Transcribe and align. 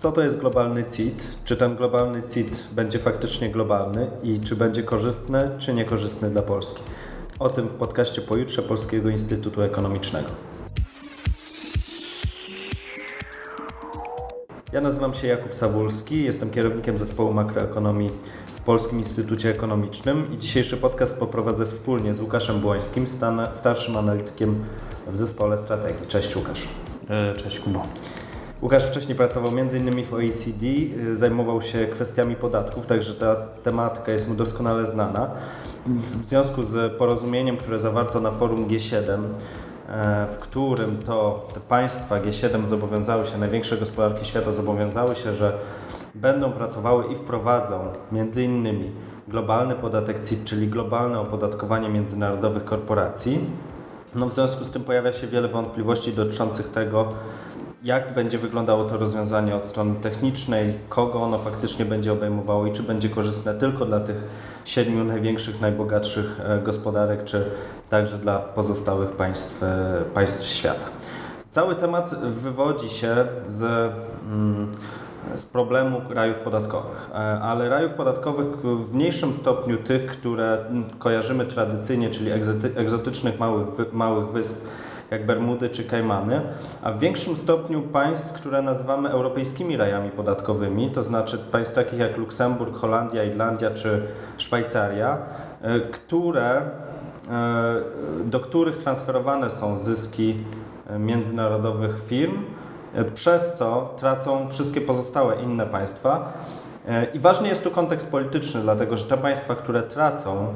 Co 0.00 0.12
to 0.12 0.22
jest 0.22 0.38
globalny 0.38 0.84
CIT? 0.84 1.38
Czy 1.44 1.56
ten 1.56 1.74
globalny 1.74 2.22
CIT 2.34 2.66
będzie 2.72 2.98
faktycznie 2.98 3.50
globalny 3.50 4.10
i 4.22 4.40
czy 4.40 4.56
będzie 4.56 4.82
korzystny, 4.82 5.50
czy 5.58 5.74
niekorzystny 5.74 6.30
dla 6.30 6.42
Polski? 6.42 6.82
O 7.38 7.50
tym 7.50 7.68
w 7.68 7.74
podcaście 7.74 8.22
pojutrze 8.22 8.62
Polskiego 8.62 9.10
Instytutu 9.10 9.62
Ekonomicznego. 9.62 10.28
Ja 14.72 14.80
nazywam 14.80 15.14
się 15.14 15.26
Jakub 15.26 15.54
Sawulski, 15.54 16.24
jestem 16.24 16.50
kierownikiem 16.50 16.98
zespołu 16.98 17.32
makroekonomii 17.32 18.10
w 18.46 18.60
Polskim 18.60 18.98
Instytucie 18.98 19.50
Ekonomicznym 19.50 20.26
i 20.34 20.38
dzisiejszy 20.38 20.76
podcast 20.76 21.18
poprowadzę 21.18 21.66
wspólnie 21.66 22.14
z 22.14 22.20
Łukaszem 22.20 22.60
Błońskim, 22.60 23.06
starszym 23.52 23.96
analitykiem 23.96 24.64
w 25.06 25.16
zespole 25.16 25.58
strategii. 25.58 26.06
Cześć 26.06 26.36
Łukasz. 26.36 26.68
E, 27.08 27.34
cześć 27.34 27.60
Kubo. 27.60 27.82
Łukasz 28.62 28.84
wcześniej 28.84 29.16
pracował 29.16 29.50
m.in. 29.58 30.04
w 30.04 30.14
OECD, 30.14 30.66
y, 30.66 31.16
zajmował 31.16 31.62
się 31.62 31.86
kwestiami 31.86 32.36
podatków, 32.36 32.86
także 32.86 33.14
ta 33.14 33.36
tematyka 33.36 34.12
jest 34.12 34.28
mu 34.28 34.34
doskonale 34.34 34.86
znana. 34.86 35.30
W 35.86 36.06
związku 36.06 36.62
z 36.62 36.92
porozumieniem, 36.92 37.56
które 37.56 37.78
zawarto 37.78 38.20
na 38.20 38.30
forum 38.30 38.66
G7, 38.66 39.20
e, 39.88 40.26
w 40.26 40.38
którym 40.38 40.98
to 41.02 41.48
te 41.54 41.60
państwa 41.60 42.20
G7 42.20 42.66
zobowiązały 42.66 43.26
się, 43.26 43.38
największe 43.38 43.76
gospodarki 43.76 44.24
świata 44.24 44.52
zobowiązały 44.52 45.16
się, 45.16 45.32
że 45.32 45.52
będą 46.14 46.52
pracowały 46.52 47.04
i 47.12 47.16
wprowadzą 47.16 47.80
między 48.12 48.44
innymi 48.44 48.90
globalny 49.28 49.74
podatek 49.74 50.28
CIT, 50.28 50.44
czyli 50.44 50.68
globalne 50.68 51.20
opodatkowanie 51.20 51.88
międzynarodowych 51.88 52.64
korporacji. 52.64 53.40
No 54.14 54.26
w 54.26 54.32
związku 54.32 54.64
z 54.64 54.70
tym 54.70 54.84
pojawia 54.84 55.12
się 55.12 55.26
wiele 55.26 55.48
wątpliwości 55.48 56.12
dotyczących 56.12 56.68
tego, 56.68 57.08
jak 57.82 58.14
będzie 58.14 58.38
wyglądało 58.38 58.84
to 58.84 58.96
rozwiązanie 58.96 59.54
od 59.54 59.66
strony 59.66 59.94
technicznej, 59.94 60.74
kogo 60.88 61.22
ono 61.22 61.38
faktycznie 61.38 61.84
będzie 61.84 62.12
obejmowało 62.12 62.66
i 62.66 62.72
czy 62.72 62.82
będzie 62.82 63.08
korzystne 63.08 63.54
tylko 63.54 63.86
dla 63.86 64.00
tych 64.00 64.24
siedmiu 64.64 65.04
największych, 65.04 65.60
najbogatszych 65.60 66.40
e, 66.44 66.58
gospodarek, 66.58 67.24
czy 67.24 67.50
także 67.90 68.18
dla 68.18 68.38
pozostałych 68.38 69.10
państw, 69.10 69.62
e, 69.62 70.02
państw 70.14 70.46
świata. 70.46 70.86
Cały 71.50 71.74
temat 71.74 72.14
wywodzi 72.22 72.88
się 72.88 73.16
z, 73.46 73.92
mm, 74.32 74.72
z 75.34 75.46
problemu 75.46 76.00
rajów 76.10 76.38
podatkowych, 76.38 77.10
e, 77.10 77.14
ale 77.40 77.68
rajów 77.68 77.92
podatkowych 77.92 78.56
w 78.56 78.94
mniejszym 78.94 79.34
stopniu 79.34 79.76
tych, 79.76 80.06
które 80.06 80.64
kojarzymy 80.98 81.44
tradycyjnie, 81.46 82.10
czyli 82.10 82.30
egzotycznych 82.76 83.38
małych, 83.38 83.92
małych 83.92 84.28
wysp, 84.28 84.66
jak 85.10 85.26
Bermudy 85.26 85.68
czy 85.68 85.84
Kajmany, 85.84 86.40
a 86.82 86.92
w 86.92 86.98
większym 86.98 87.36
stopniu 87.36 87.82
państw, 87.82 88.40
które 88.40 88.62
nazywamy 88.62 89.08
europejskimi 89.08 89.76
rajami 89.76 90.10
podatkowymi, 90.10 90.90
to 90.90 91.02
znaczy 91.02 91.38
państw 91.38 91.74
takich 91.74 91.98
jak 91.98 92.16
Luksemburg, 92.16 92.76
Holandia, 92.76 93.24
Irlandia 93.24 93.70
czy 93.70 94.02
Szwajcaria, 94.38 95.18
e, 95.62 95.80
które, 95.80 96.56
e, 96.56 96.62
do 98.24 98.40
których 98.40 98.78
transferowane 98.78 99.50
są 99.50 99.78
zyski 99.78 100.36
e, 100.86 100.98
międzynarodowych 100.98 102.02
firm, 102.06 102.42
przez 103.14 103.54
co 103.54 103.94
tracą 103.96 104.48
wszystkie 104.48 104.80
pozostałe 104.80 105.36
inne 105.42 105.66
państwa. 105.66 106.32
I 107.14 107.18
ważny 107.18 107.48
jest 107.48 107.64
tu 107.64 107.70
kontekst 107.70 108.10
polityczny, 108.10 108.60
dlatego 108.60 108.96
że 108.96 109.04
te 109.04 109.16
państwa, 109.16 109.54
które 109.54 109.82
tracą, 109.82 110.46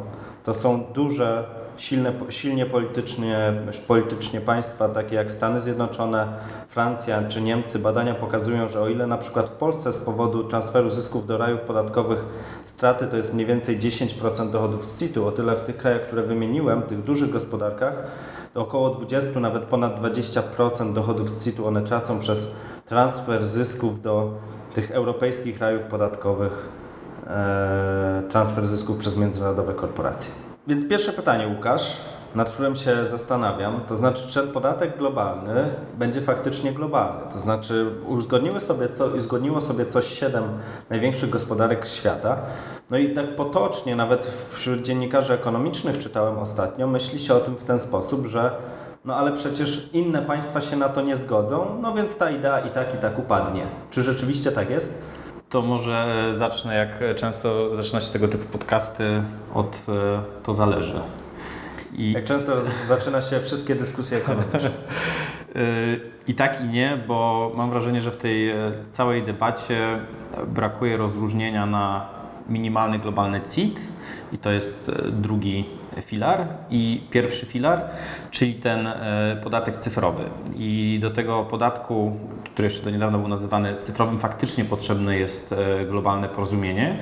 to 0.45 0.55
są 0.55 0.85
duże 0.95 1.45
silne, 1.77 2.13
silnie 2.29 2.67
politycznie, 2.67 3.53
politycznie 3.87 4.41
państwa, 4.41 4.89
takie 4.89 5.17
jak 5.17 5.33
Stany 5.33 5.61
Zjednoczone, 5.61 6.29
Francja 6.69 7.29
czy 7.29 7.41
Niemcy, 7.41 7.79
badania 7.79 8.15
pokazują, 8.15 8.69
że 8.69 8.81
o 8.81 8.89
ile 8.89 9.07
na 9.07 9.19
przykład 9.19 9.51
w 9.51 9.53
Polsce 9.53 9.93
z 9.93 9.99
powodu 9.99 10.45
transferu 10.45 10.91
zysków 10.91 11.27
do 11.27 11.39
rajów 11.39 11.61
podatkowych 11.61 12.27
straty 12.63 13.07
to 13.07 13.17
jest 13.17 13.35
mniej 13.35 13.47
więcej 13.47 13.79
10% 13.79 14.51
dochodów 14.51 14.87
z 14.87 14.99
CIT-u, 14.99 15.27
o 15.27 15.33
tyle 15.33 15.57
w 15.57 15.61
tych 15.61 15.77
krajach, 15.77 16.03
które 16.03 16.23
wymieniłem, 16.23 16.83
tych 16.83 17.03
dużych 17.03 17.31
gospodarkach, 17.31 18.03
to 18.55 18.61
około 18.61 18.91
20, 18.91 19.41
nawet 19.41 19.63
ponad 19.63 20.01
20% 20.01 20.93
dochodów 20.93 21.31
z 21.31 21.45
CIT-u 21.45 21.67
one 21.67 21.83
tracą 21.83 22.19
przez 22.19 22.53
transfer 22.87 23.45
zysków 23.45 24.03
do 24.03 24.35
tych 24.75 24.91
europejskich 24.91 25.59
rajów 25.59 25.85
podatkowych, 25.85 26.69
e, 27.27 28.23
transfer 28.29 28.67
zysków 28.67 28.97
przez 28.97 29.17
międzynarodowe 29.17 29.75
korporacje. 29.75 30.54
Więc 30.67 30.89
pierwsze 30.89 31.13
pytanie, 31.13 31.49
Łukasz, 31.49 31.97
nad 32.35 32.51
którym 32.51 32.77
się 32.77 33.07
zastanawiam, 33.07 33.81
to 33.89 33.97
znaczy, 33.97 34.29
czy 34.29 34.41
ten 34.41 34.53
podatek 34.53 34.99
globalny 34.99 35.71
będzie 35.99 36.21
faktycznie 36.21 36.73
globalny. 36.73 37.21
To 37.33 37.39
znaczy, 37.39 37.87
uzgodniły 38.07 38.61
sobie 38.61 38.89
co, 38.89 39.07
uzgodniło 39.07 39.61
sobie 39.61 39.87
coś 39.87 40.07
siedem 40.07 40.45
największych 40.91 41.31
gospodarek 41.31 41.87
świata. 41.87 42.37
No 42.91 42.99
i 42.99 43.13
tak 43.13 43.37
potocznie, 43.37 43.97
nawet 43.97 44.27
wśród 44.51 44.81
dziennikarzy 44.81 45.33
ekonomicznych 45.33 45.99
czytałem 45.99 46.39
ostatnio, 46.39 46.87
myśli 46.87 47.21
się 47.21 47.35
o 47.35 47.41
tym 47.41 47.57
w 47.57 47.65
ten 47.65 47.79
sposób, 47.79 48.27
że 48.27 48.51
no 49.05 49.17
ale 49.17 49.33
przecież 49.33 49.89
inne 49.93 50.23
państwa 50.23 50.61
się 50.61 50.77
na 50.77 50.89
to 50.89 51.03
nie 51.03 51.17
zgodzą, 51.17 51.79
no 51.83 51.93
więc 51.93 52.17
ta 52.17 52.31
idea 52.31 52.61
i 52.61 52.71
tak 52.71 52.95
i 52.95 52.99
tak 52.99 53.19
upadnie. 53.19 53.67
Czy 53.91 54.03
rzeczywiście 54.03 54.53
tak 54.53 54.71
jest? 54.71 55.03
To 55.51 55.63
może 55.63 56.33
zacznę, 56.37 56.75
jak 56.75 57.17
często 57.17 57.77
zaczyna 57.77 58.01
się 58.01 58.13
tego 58.13 58.29
typu 58.29 58.59
podcasty, 58.59 59.23
od 59.55 59.87
e, 59.89 60.23
to 60.43 60.55
zależy. 60.55 61.01
I... 61.93 62.13
Jak 62.13 62.25
często 62.25 62.65
zaczyna 62.87 63.21
się 63.21 63.41
wszystkie 63.41 63.75
dyskusje 63.75 64.19
ekonomiczne? 64.19 64.71
E, 65.57 65.61
I 66.27 66.35
tak 66.35 66.61
i 66.61 66.65
nie, 66.65 66.99
bo 67.09 67.51
mam 67.57 67.71
wrażenie, 67.71 68.01
że 68.01 68.11
w 68.11 68.17
tej 68.17 68.51
e, 68.51 68.57
całej 68.89 69.23
debacie 69.23 69.99
brakuje 70.47 70.97
rozróżnienia 70.97 71.67
na 71.67 72.09
minimalny 72.49 72.99
globalny 72.99 73.41
CIT 73.41 73.81
i 74.35 74.39
to 74.39 74.51
jest 74.51 74.91
drugi 75.13 75.65
filar 76.03 76.47
i 76.71 77.07
pierwszy 77.11 77.47
filar, 77.47 77.83
czyli 78.31 78.55
ten 78.55 78.87
e, 78.87 79.41
podatek 79.43 79.77
cyfrowy. 79.77 80.23
I 80.57 80.99
do 81.03 81.11
tego 81.11 81.45
podatku, 81.45 82.17
który 82.45 82.67
jeszcze 82.67 82.85
do 82.85 82.91
niedawna 82.91 83.19
był 83.19 83.29
nazywany 83.29 83.77
cyfrowym, 83.81 84.19
faktycznie 84.19 84.65
potrzebne 84.65 85.19
jest 85.19 85.53
e, 85.53 85.87
globalne 85.87 86.29
porozumienie 86.29 86.99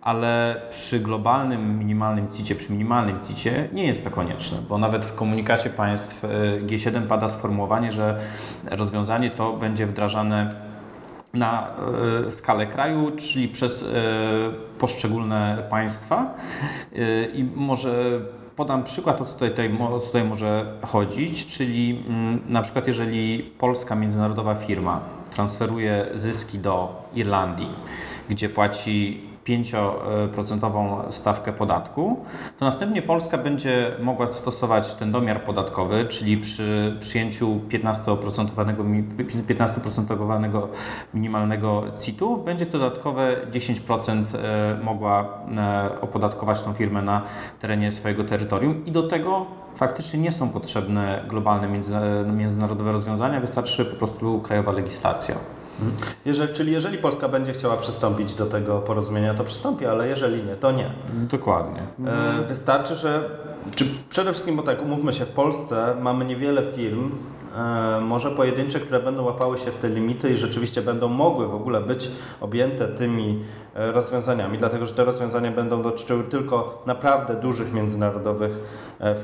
ale 0.00 0.62
przy 0.70 1.00
globalnym 1.00 1.78
minimalnym 1.78 2.28
CIT-cie, 2.28 2.54
przy 2.54 2.72
minimalnym 2.72 3.20
CIT-cie 3.24 3.68
nie 3.72 3.86
jest 3.86 4.04
to 4.04 4.10
konieczne, 4.10 4.58
bo 4.68 4.78
nawet 4.78 5.04
w 5.04 5.14
komunikacie 5.14 5.70
państw 5.70 6.24
e, 6.24 6.28
G7 6.60 7.06
pada 7.06 7.28
sformułowanie, 7.28 7.92
że 7.92 8.20
rozwiązanie 8.70 9.30
to 9.30 9.52
będzie 9.52 9.86
wdrażane 9.86 10.67
na 11.34 11.68
e, 12.26 12.30
skalę 12.30 12.66
kraju, 12.66 13.10
czyli 13.16 13.48
przez 13.48 13.82
e, 13.82 13.86
poszczególne 14.78 15.66
państwa. 15.70 16.34
E, 16.92 17.24
I 17.24 17.44
może 17.44 18.20
podam 18.56 18.84
przykład, 18.84 19.20
o 19.20 19.24
co 19.24 19.38
tutaj, 19.38 19.78
o 19.80 20.00
co 20.00 20.06
tutaj 20.06 20.24
może 20.24 20.78
chodzić, 20.86 21.46
czyli 21.46 22.04
mm, 22.08 22.40
na 22.48 22.62
przykład 22.62 22.86
jeżeli 22.86 23.42
polska 23.58 23.94
międzynarodowa 23.94 24.54
firma 24.54 25.00
transferuje 25.30 26.06
zyski 26.14 26.58
do 26.58 27.02
Irlandii, 27.14 27.70
gdzie 28.28 28.48
płaci 28.48 29.27
5% 29.48 31.12
stawkę 31.12 31.52
podatku, 31.52 32.24
to 32.58 32.64
następnie 32.64 33.02
Polska 33.02 33.38
będzie 33.38 33.90
mogła 34.00 34.26
stosować 34.26 34.94
ten 34.94 35.12
domiar 35.12 35.44
podatkowy, 35.44 36.04
czyli 36.04 36.36
przy 36.36 36.96
przyjęciu 37.00 37.60
15%, 37.68 39.42
15 39.46 39.80
minimalnego 41.14 41.84
CIT-u 42.00 42.36
będzie 42.36 42.66
dodatkowe 42.66 43.36
10% 43.50 44.24
e, 44.34 44.84
mogła 44.84 45.38
e, 45.56 46.00
opodatkować 46.00 46.62
tą 46.62 46.74
firmę 46.74 47.02
na 47.02 47.22
terenie 47.60 47.92
swojego 47.92 48.24
terytorium 48.24 48.84
i 48.84 48.92
do 48.92 49.02
tego 49.02 49.46
faktycznie 49.74 50.20
nie 50.20 50.32
są 50.32 50.48
potrzebne 50.48 51.24
globalne 51.28 51.68
międzynarodowe 52.36 52.92
rozwiązania, 52.92 53.40
wystarczy 53.40 53.84
po 53.84 53.96
prostu 53.96 54.40
krajowa 54.40 54.72
legislacja. 54.72 55.57
Jeżeli, 56.24 56.54
czyli 56.54 56.72
jeżeli 56.72 56.98
Polska 56.98 57.28
będzie 57.28 57.52
chciała 57.52 57.76
przystąpić 57.76 58.34
do 58.34 58.46
tego 58.46 58.78
porozumienia, 58.78 59.34
to 59.34 59.44
przystąpi, 59.44 59.86
ale 59.86 60.08
jeżeli 60.08 60.42
nie, 60.42 60.56
to 60.56 60.72
nie. 60.72 60.90
Dokładnie. 61.30 61.80
E, 62.06 62.42
wystarczy, 62.48 62.94
że 62.94 63.30
czy 63.74 63.84
przede 64.10 64.32
wszystkim, 64.32 64.56
bo 64.56 64.62
tak 64.62 64.82
umówmy 64.82 65.12
się, 65.12 65.24
w 65.24 65.30
Polsce 65.30 65.94
mamy 66.00 66.24
niewiele 66.24 66.62
firm, 66.62 67.10
e, 67.56 68.00
może 68.00 68.30
pojedyncze, 68.30 68.80
które 68.80 69.00
będą 69.00 69.24
łapały 69.24 69.58
się 69.58 69.70
w 69.70 69.76
te 69.76 69.88
limity 69.88 70.30
i 70.30 70.36
rzeczywiście 70.36 70.82
będą 70.82 71.08
mogły 71.08 71.48
w 71.48 71.54
ogóle 71.54 71.80
być 71.80 72.10
objęte 72.40 72.88
tymi 72.88 73.38
e, 73.74 73.92
rozwiązaniami, 73.92 74.58
dlatego 74.58 74.86
że 74.86 74.94
te 74.94 75.04
rozwiązania 75.04 75.50
będą 75.50 75.82
dotyczyły 75.82 76.24
tylko 76.24 76.82
naprawdę 76.86 77.34
dużych 77.34 77.72
międzynarodowych 77.72 78.58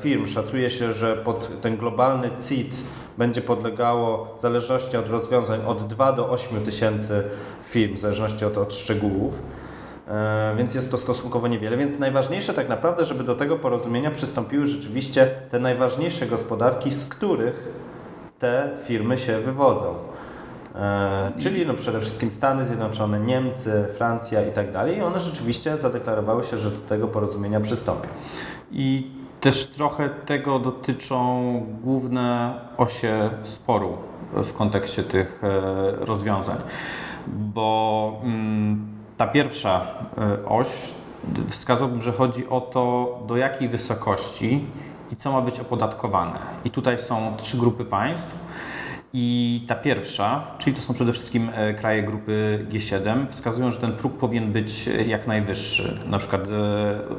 firm. 0.00 0.26
Szacuje 0.26 0.70
się, 0.70 0.92
że 0.92 1.16
pod 1.16 1.60
ten 1.60 1.76
globalny 1.76 2.30
CIT 2.48 2.82
będzie 3.18 3.40
podlegało 3.40 4.34
w 4.36 4.40
zależności 4.40 4.96
od 4.96 5.08
rozwiązań 5.08 5.60
od 5.66 5.86
2 5.86 6.12
do 6.12 6.30
8 6.30 6.62
tysięcy 6.62 7.24
firm, 7.62 7.94
w 7.94 7.98
zależności 7.98 8.44
od, 8.44 8.58
od 8.58 8.74
szczegółów. 8.74 9.42
E, 10.08 10.54
więc 10.56 10.74
jest 10.74 10.90
to 10.90 10.96
stosunkowo 10.96 11.48
niewiele. 11.48 11.76
Więc 11.76 11.98
najważniejsze 11.98 12.54
tak 12.54 12.68
naprawdę, 12.68 13.04
żeby 13.04 13.24
do 13.24 13.34
tego 13.34 13.56
porozumienia 13.56 14.10
przystąpiły 14.10 14.66
rzeczywiście 14.66 15.26
te 15.50 15.58
najważniejsze 15.58 16.26
gospodarki, 16.26 16.90
z 16.90 17.08
których 17.08 17.68
te 18.38 18.70
firmy 18.84 19.18
się 19.18 19.40
wywodzą. 19.40 19.94
E, 20.74 21.32
czyli 21.38 21.66
no 21.66 21.74
przede 21.74 22.00
wszystkim 22.00 22.30
Stany 22.30 22.64
Zjednoczone, 22.64 23.20
Niemcy, 23.20 23.84
Francja 23.96 24.48
i 24.48 24.52
tak 24.52 24.72
dalej. 24.72 24.98
I 24.98 25.02
one 25.02 25.20
rzeczywiście 25.20 25.78
zadeklarowały 25.78 26.44
się, 26.44 26.58
że 26.58 26.70
do 26.70 26.78
tego 26.78 27.08
porozumienia 27.08 27.60
przystąpią. 27.60 28.08
I 28.72 29.10
też 29.44 29.66
trochę 29.66 30.10
tego 30.10 30.58
dotyczą 30.58 31.66
główne 31.82 32.54
osie 32.76 33.30
sporu 33.42 33.96
w 34.32 34.52
kontekście 34.52 35.02
tych 35.02 35.40
e, 35.44 36.04
rozwiązań, 36.04 36.58
bo 37.26 38.20
mm, 38.24 38.86
ta 39.16 39.26
pierwsza 39.26 39.86
e, 40.18 40.48
oś 40.48 40.68
wskazałbym, 41.48 42.00
że 42.00 42.12
chodzi 42.12 42.48
o 42.48 42.60
to, 42.60 43.18
do 43.26 43.36
jakiej 43.36 43.68
wysokości 43.68 44.66
i 45.12 45.16
co 45.16 45.32
ma 45.32 45.40
być 45.40 45.60
opodatkowane. 45.60 46.38
I 46.64 46.70
tutaj 46.70 46.98
są 46.98 47.34
trzy 47.36 47.56
grupy 47.56 47.84
państw. 47.84 48.44
I 49.16 49.64
ta 49.68 49.74
pierwsza, 49.74 50.46
czyli 50.58 50.76
to 50.76 50.82
są 50.82 50.94
przede 50.94 51.12
wszystkim 51.12 51.50
e, 51.54 51.74
kraje 51.74 52.02
grupy 52.02 52.66
G7, 52.70 53.26
wskazują, 53.28 53.70
że 53.70 53.78
ten 53.78 53.92
próg 53.92 54.18
powinien 54.18 54.52
być 54.52 54.88
e, 54.88 55.04
jak 55.04 55.26
najwyższy. 55.26 55.98
Na 56.06 56.18
przykład 56.18 56.48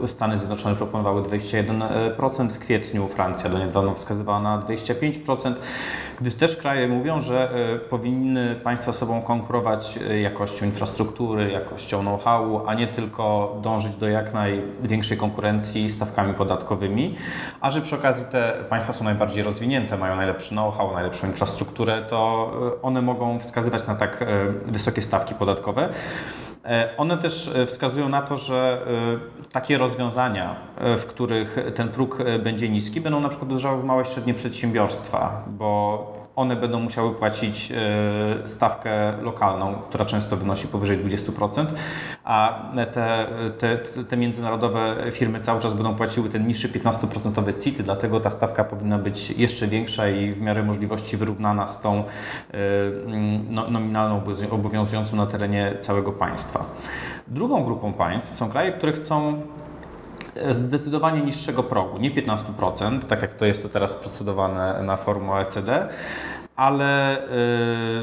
e, 0.04 0.08
Stany 0.08 0.38
Zjednoczone 0.38 0.76
proponowały 0.76 1.22
21% 1.22 2.50
w 2.50 2.60
kwietniu, 2.60 3.08
Francja 3.08 3.50
do 3.50 3.60
niedawno 3.60 3.94
wskazywała 3.94 4.40
na 4.40 4.60
25%, 4.60 5.54
gdyż 6.22 6.36
też 6.36 6.58
kraje 6.58 6.88
mówią, 6.88 7.22
że 7.22 7.50
powinny 7.90 8.56
państwa 8.56 8.94
sobą 8.94 9.22
konkurować 9.22 10.00
jakością 10.22 10.66
infrastruktury, 10.66 11.52
jakością 11.52 12.02
know-howu, 12.02 12.68
a 12.68 12.74
nie 12.74 12.88
tylko 12.88 13.56
dążyć 13.62 13.96
do 13.96 14.08
jak 14.08 14.34
największej 14.34 15.18
konkurencji 15.18 15.90
stawkami 15.90 16.34
podatkowymi, 16.34 17.16
a 17.62 17.72
że 17.72 17.82
przy 17.82 17.96
okazji 17.96 18.26
te 18.32 18.54
państwa 18.70 18.94
są 18.94 19.04
najbardziej 19.04 19.44
rozwinięte, 19.44 19.98
mają 19.98 20.16
najlepszy 20.16 20.50
know-how, 20.50 20.94
najlepszą 20.94 21.28
infrastrukturę, 21.28 22.06
to 22.10 22.52
e, 22.78 22.82
one 22.82 23.02
mogą 23.02 23.40
wskazywać 23.40 23.88
na 23.88 23.96
tak 23.96 24.22
e, 24.22 24.26
wysokie 24.66 25.02
stawki 25.02 25.36
podatkowe. 25.36 25.90
E, 26.66 26.98
one 26.98 27.18
też 27.18 27.52
wskazują 27.66 28.10
na 28.10 28.22
to, 28.22 28.38
że 28.38 28.82
takie 29.52 29.78
rozwiązania, 29.78 30.56
w 30.98 31.06
których 31.06 31.58
ten 31.76 31.90
próg 31.90 32.18
będzie 32.44 32.70
niski, 32.70 33.02
będą 33.02 33.20
na 33.20 33.30
przykład 33.30 33.52
uderzały 33.52 33.82
w 33.82 33.86
małe 33.86 34.04
i 34.04 34.06
średnie 34.06 34.34
przedsiębiorstwa, 34.34 35.44
bo 35.48 36.25
one 36.36 36.56
będą 36.56 36.80
musiały 36.80 37.16
płacić 37.16 37.72
e, 37.72 38.48
stawkę 38.48 39.14
lokalną, 39.22 39.76
która 39.90 40.06
często 40.06 40.38
wynosi 40.38 40.68
powyżej 40.68 40.98
20%, 40.98 41.66
a 42.24 42.64
te, 42.94 43.28
te, 43.60 43.78
te 44.04 44.18
międzynarodowe 44.18 44.96
firmy 45.12 45.40
cały 45.40 45.62
czas 45.62 45.74
będą 45.74 45.96
płaciły 45.96 46.30
ten 46.30 46.48
niższy 46.48 46.70
15% 46.70 47.64
CIT, 47.64 47.82
dlatego 47.82 48.20
ta 48.20 48.32
stawka 48.32 48.64
powinna 48.64 48.98
być 48.98 49.30
jeszcze 49.30 49.68
większa 49.68 50.10
i 50.10 50.32
w 50.32 50.42
miarę 50.42 50.64
możliwości 50.64 51.18
wyrównana 51.18 51.68
z 51.68 51.82
tą 51.82 52.00
e, 52.00 52.04
no, 53.50 53.70
nominalną 53.70 54.22
obowiązującą 54.52 55.16
na 55.16 55.26
terenie 55.26 55.76
całego 55.80 56.12
państwa. 56.12 56.66
Drugą 57.28 57.64
grupą 57.64 57.94
państw 57.94 58.30
są 58.30 58.50
kraje, 58.50 58.72
które 58.72 58.92
chcą 58.92 59.42
zdecydowanie 60.52 61.22
niższego 61.22 61.64
progu, 61.64 61.98
nie 61.98 62.12
15%, 62.12 63.00
tak 63.00 63.22
jak 63.22 63.34
to 63.34 63.46
jest 63.46 63.64
to 63.64 63.70
teraz 63.70 63.94
procedowane 63.94 64.84
na 64.84 64.98
forum 64.98 65.30
OECD, 65.30 65.88
ale 66.56 67.18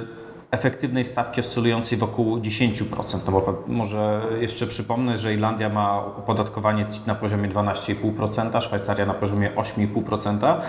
yy, 0.01 0.23
efektywnej 0.51 1.05
stawki 1.05 1.41
oscylującej 1.41 1.99
wokół 1.99 2.39
10%. 2.39 3.19
No 3.27 3.33
bo 3.33 3.63
może 3.67 4.23
jeszcze 4.41 4.67
przypomnę, 4.67 5.19
że 5.19 5.35
Irlandia 5.35 5.69
ma 5.69 6.05
opodatkowanie 6.05 6.87
CIT 6.87 7.07
na 7.07 7.15
poziomie 7.15 7.49
12,5%, 7.49 8.61
Szwajcaria 8.63 9.07
na 9.07 9.15
poziomie 9.15 9.51
8,5%, 9.51 10.61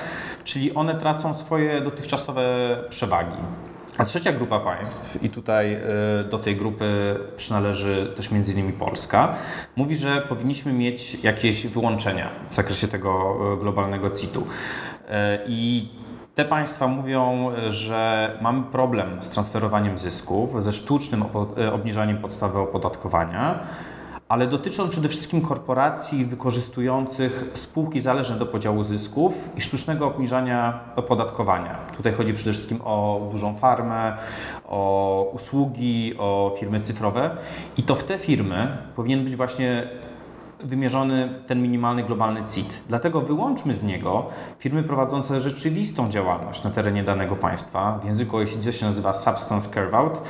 czyli 0.44 0.74
one 0.74 0.96
tracą 0.96 1.34
swoje 1.34 1.82
dotychczasowe 1.82 2.44
przewagi. 2.90 3.38
A 3.98 4.06
trzecia 4.06 4.32
grupa 4.32 4.60
państw, 4.60 5.24
i 5.24 5.30
tutaj 5.30 5.76
y, 6.22 6.24
do 6.24 6.40
tej 6.40 6.56
grupy 6.56 7.16
przynależy 7.38 8.14
też 8.16 8.32
między 8.32 8.54
innymi 8.54 8.74
Polska, 8.74 9.36
mówi, 9.76 9.96
że 9.96 10.22
powinniśmy 10.22 10.74
mieć 10.74 11.24
jakieś 11.24 11.68
wyłączenia 11.68 12.30
w 12.50 12.54
zakresie 12.54 12.88
tego 12.88 13.36
y, 13.54 13.58
globalnego 13.58 14.10
CIT-u. 14.10 14.42
Y, 14.42 14.46
I 15.48 15.90
te 16.36 16.46
państwa 16.46 16.88
mówią, 16.88 17.52
że 17.68 18.32
mamy 18.42 18.64
problem 18.64 19.24
z 19.24 19.30
transferowaniem 19.30 19.98
zysków, 19.98 20.64
ze 20.64 20.72
sztucznym 20.72 21.24
obniżaniem 21.74 22.18
podstawy 22.18 22.60
opodatkowania 22.60 23.60
ale 24.34 24.48
dotyczą 24.48 24.90
przede 24.90 25.10
wszystkim 25.10 25.42
korporacji 25.42 26.26
wykorzystujących 26.26 27.52
spółki 27.54 28.00
zależne 28.00 28.36
do 28.36 28.46
podziału 28.46 28.84
zysków 28.84 29.50
i 29.58 29.62
sztucznego 29.62 30.08
obniżania 30.08 30.80
opodatkowania. 30.96 31.78
Tutaj 31.98 32.14
chodzi 32.14 32.34
przede 32.34 32.52
wszystkim 32.54 32.80
o 32.84 33.28
dużą 33.32 33.56
farmę, 33.56 34.18
o 34.66 35.32
usługi, 35.34 36.14
o 36.18 36.56
firmy 36.60 36.80
cyfrowe 36.80 37.38
i 37.78 37.84
to 37.84 37.96
w 37.96 38.04
te 38.04 38.20
firmy 38.20 38.78
powinien 38.96 39.24
być 39.24 39.36
właśnie 39.36 39.88
wymierzony 40.60 41.42
ten 41.48 41.62
minimalny 41.62 42.04
globalny 42.04 42.44
CIT. 42.44 42.82
Dlatego 42.90 43.22
wyłączmy 43.22 43.74
z 43.74 43.84
niego 43.84 44.26
firmy 44.60 44.84
prowadzące 44.84 45.40
rzeczywistą 45.40 46.10
działalność 46.10 46.64
na 46.64 46.70
terenie 46.70 47.04
danego 47.04 47.36
państwa. 47.36 48.00
W 48.02 48.06
języku 48.06 48.38
OECD 48.38 48.74
się 48.74 48.86
nazywa 48.86 49.14
Substance 49.14 49.70
Carve 49.70 49.94
Out 49.94 50.22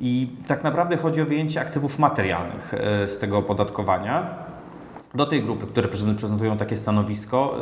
i 0.00 0.28
tak 0.46 0.64
naprawdę 0.64 0.96
chodzi 0.96 1.22
o 1.22 1.26
wyjęcie 1.26 1.60
aktywów 1.60 1.98
materialnych 1.98 2.74
e, 2.74 3.08
z 3.08 3.18
tego 3.18 3.38
opodatkowania. 3.38 4.44
Do 5.14 5.26
tej 5.26 5.42
grupy, 5.42 5.66
które 5.66 5.88
prezentują 5.88 6.56
takie 6.56 6.76
stanowisko, 6.76 7.56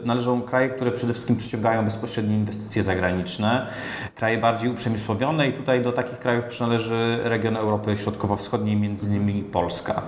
yy, 0.00 0.06
należą 0.06 0.42
kraje, 0.42 0.68
które 0.68 0.92
przede 0.92 1.12
wszystkim 1.12 1.36
przyciągają 1.36 1.84
bezpośrednie 1.84 2.34
inwestycje 2.34 2.82
zagraniczne, 2.82 3.66
kraje 4.14 4.38
bardziej 4.38 4.70
uprzemysłowione 4.70 5.48
i 5.48 5.52
tutaj 5.52 5.82
do 5.82 5.92
takich 5.92 6.18
krajów 6.18 6.44
przynależy 6.44 7.18
region 7.22 7.56
Europy 7.56 7.96
Środkowo-Wschodniej, 7.96 8.76
między 8.76 9.06
innymi 9.06 9.42
Polska. 9.42 10.02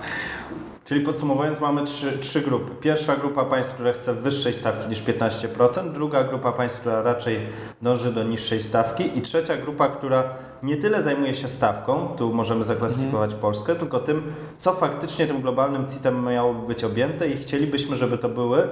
Czyli 0.91 1.05
podsumowując, 1.05 1.59
mamy 1.59 1.83
trzy, 1.83 2.17
trzy 2.17 2.41
grupy. 2.41 2.75
Pierwsza 2.81 3.15
grupa 3.15 3.45
państw, 3.45 3.73
która 3.73 3.93
chce 3.93 4.13
wyższej 4.13 4.53
stawki 4.53 4.89
niż 4.89 5.03
15%, 5.03 5.91
druga 5.91 6.23
grupa 6.23 6.51
państw, 6.51 6.79
która 6.79 7.01
raczej 7.01 7.39
dąży 7.81 8.13
do 8.13 8.23
niższej 8.23 8.61
stawki 8.61 9.17
i 9.17 9.21
trzecia 9.21 9.57
grupa, 9.57 9.89
która 9.89 10.23
nie 10.63 10.77
tyle 10.77 11.01
zajmuje 11.01 11.33
się 11.33 11.47
stawką, 11.47 12.07
tu 12.17 12.33
możemy 12.33 12.63
zaklasyfikować 12.63 13.33
mhm. 13.33 13.41
Polskę, 13.41 13.75
tylko 13.75 13.99
tym, 13.99 14.23
co 14.57 14.73
faktycznie 14.73 15.27
tym 15.27 15.41
globalnym 15.41 15.87
CIT-em 15.87 16.25
miałoby 16.25 16.67
być 16.67 16.83
objęte 16.83 17.27
i 17.27 17.37
chcielibyśmy, 17.37 17.97
żeby 17.97 18.17
to 18.17 18.29
były 18.29 18.67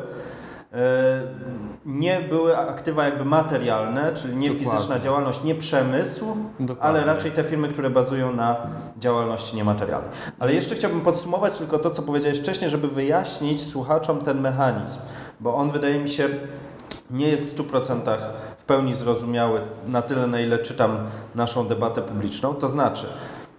nie 1.85 2.21
były 2.21 2.57
aktywa 2.57 3.05
jakby 3.05 3.25
materialne, 3.25 4.13
czyli 4.13 4.35
nie 4.35 4.49
Dokładnie. 4.49 4.71
fizyczna 4.71 4.99
działalność, 4.99 5.43
nie 5.43 5.55
przemysł, 5.55 6.25
Dokładnie. 6.59 6.83
ale 6.83 7.05
raczej 7.05 7.31
te 7.31 7.43
firmy, 7.43 7.67
które 7.67 7.89
bazują 7.89 8.33
na 8.33 8.55
działalności 8.97 9.55
niematerialnej. 9.55 10.09
Ale 10.39 10.53
jeszcze 10.53 10.75
chciałbym 10.75 11.01
podsumować 11.01 11.57
tylko 11.57 11.79
to, 11.79 11.89
co 11.89 12.01
powiedziałeś 12.01 12.39
wcześniej, 12.39 12.69
żeby 12.69 12.87
wyjaśnić 12.87 13.67
słuchaczom 13.67 14.21
ten 14.21 14.41
mechanizm, 14.41 14.99
bo 15.39 15.55
on 15.55 15.71
wydaje 15.71 15.99
mi 15.99 16.09
się 16.09 16.29
nie 17.11 17.27
jest 17.27 17.59
w 17.59 17.71
100% 17.71 18.17
w 18.57 18.63
pełni 18.63 18.93
zrozumiały 18.93 19.61
na 19.87 20.01
tyle, 20.01 20.27
na 20.27 20.39
ile 20.39 20.59
czytam 20.59 20.97
naszą 21.35 21.67
debatę 21.67 22.01
publiczną. 22.01 22.53
To 22.53 22.67
znaczy, 22.67 23.05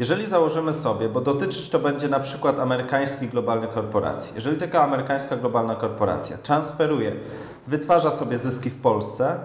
jeżeli 0.00 0.26
założymy 0.26 0.74
sobie, 0.74 1.08
bo 1.08 1.20
dotyczyć 1.20 1.68
to 1.68 1.78
będzie 1.78 2.08
na 2.08 2.20
przykład 2.20 2.58
amerykańskich 2.58 3.30
globalnych 3.30 3.70
korporacji, 3.70 4.32
jeżeli 4.34 4.56
taka 4.56 4.82
amerykańska 4.82 5.36
globalna 5.36 5.74
korporacja 5.74 6.38
transferuje, 6.38 7.12
wytwarza 7.66 8.10
sobie 8.10 8.38
zyski 8.38 8.70
w 8.70 8.78
Polsce, 8.78 9.36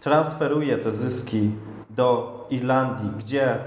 transferuje 0.00 0.78
te 0.78 0.92
zyski 0.92 1.50
do 1.90 2.46
Irlandii, 2.50 3.10
gdzie 3.18 3.58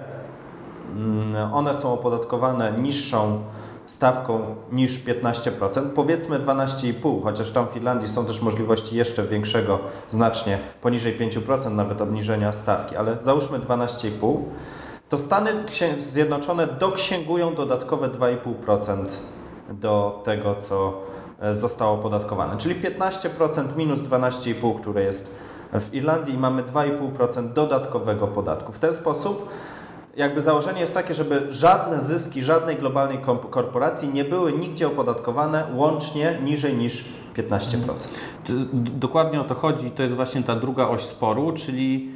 mm, 0.95 1.53
one 1.53 1.73
są 1.73 1.93
opodatkowane 1.93 2.71
niższą 2.71 3.43
stawką 3.87 4.55
niż 4.71 4.99
15%, 4.99 5.89
powiedzmy 5.89 6.39
12,5%, 6.39 7.23
chociaż 7.23 7.51
tam 7.51 7.67
w 7.67 7.71
Finlandii 7.71 8.07
są 8.07 8.25
też 8.25 8.41
możliwości 8.41 8.95
jeszcze 8.95 9.23
większego, 9.23 9.79
znacznie 10.09 10.57
poniżej 10.81 11.19
5% 11.19 11.71
nawet 11.71 12.01
obniżenia 12.01 12.51
stawki, 12.51 12.95
ale 12.95 13.17
załóżmy 13.21 13.59
12,5% 13.59 14.37
to 15.09 15.17
Stany 15.17 15.51
Zjednoczone 15.97 16.67
doksięgują 16.67 17.55
dodatkowe 17.55 18.09
2,5% 18.09 19.05
do 19.69 20.21
tego, 20.23 20.55
co 20.55 20.93
e, 21.39 21.55
zostało 21.55 21.93
opodatkowane. 21.93 22.57
Czyli 22.57 22.75
15% 22.75 23.77
minus 23.77 24.01
12,5%, 24.01 24.79
które 24.79 25.03
jest 25.03 25.35
w 25.73 25.93
Irlandii 25.93 26.33
i 26.33 26.37
mamy 26.37 26.63
2,5% 26.63 27.53
dodatkowego 27.53 28.27
podatku. 28.27 28.71
W 28.71 28.79
ten 28.79 28.93
sposób 28.93 29.49
jakby 30.17 30.41
założenie 30.41 30.79
jest 30.79 30.93
takie, 30.93 31.13
żeby 31.13 31.47
żadne 31.49 32.01
zyski 32.01 32.41
żadnej 32.41 32.75
globalnej 32.75 33.19
korporacji 33.49 34.09
nie 34.09 34.23
były 34.23 34.53
nigdzie 34.53 34.87
opodatkowane 34.87 35.63
łącznie 35.75 36.39
niżej 36.43 36.73
niż 36.73 37.05
15%. 37.35 38.07
Dokładnie 38.73 39.41
o 39.41 39.43
to 39.43 39.55
chodzi. 39.55 39.91
To 39.91 40.03
jest 40.03 40.15
właśnie 40.15 40.43
ta 40.43 40.55
druga 40.55 40.87
oś 40.87 41.01
sporu, 41.01 41.51
czyli 41.51 42.11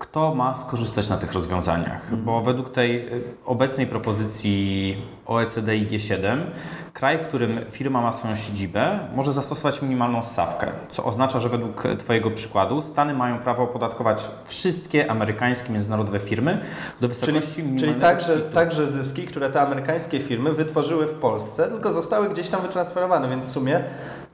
kto 0.00 0.34
ma 0.34 0.56
skorzystać 0.56 1.08
na 1.08 1.18
tych 1.18 1.32
rozwiązaniach, 1.32 2.16
bo 2.16 2.40
według 2.40 2.72
tej 2.72 3.08
y, 3.08 3.22
obecnej 3.44 3.86
propozycji 3.86 4.96
OECD 5.26 5.76
i 5.76 5.86
G7, 5.86 6.46
kraj, 6.92 7.18
w 7.18 7.22
którym 7.28 7.60
firma 7.70 8.00
ma 8.00 8.12
swoją 8.12 8.36
siedzibę, 8.36 8.98
może 9.14 9.32
zastosować 9.32 9.82
minimalną 9.82 10.22
stawkę, 10.22 10.72
co 10.88 11.04
oznacza, 11.04 11.40
że 11.40 11.48
według 11.48 11.82
Twojego 11.98 12.30
przykładu 12.30 12.82
Stany 12.82 13.14
mają 13.14 13.38
prawo 13.38 13.62
opodatkować 13.62 14.30
wszystkie 14.44 15.10
amerykańskie 15.10 15.72
międzynarodowe 15.72 16.18
firmy 16.18 16.60
do 17.00 17.08
wysokości 17.08 17.54
Czyli, 17.54 17.76
czyli 17.78 17.94
także, 17.94 18.38
także 18.38 18.86
zyski, 18.86 19.26
które 19.26 19.50
te 19.50 19.60
amerykańskie 19.60 20.20
firmy 20.20 20.52
wytworzyły 20.52 21.06
w 21.06 21.14
Polsce, 21.14 21.68
tylko 21.68 21.92
zostały 21.92 22.28
gdzieś 22.28 22.48
tam 22.48 22.62
wytransferowane, 22.62 23.28
więc 23.28 23.48
w 23.48 23.52
sumie 23.52 23.84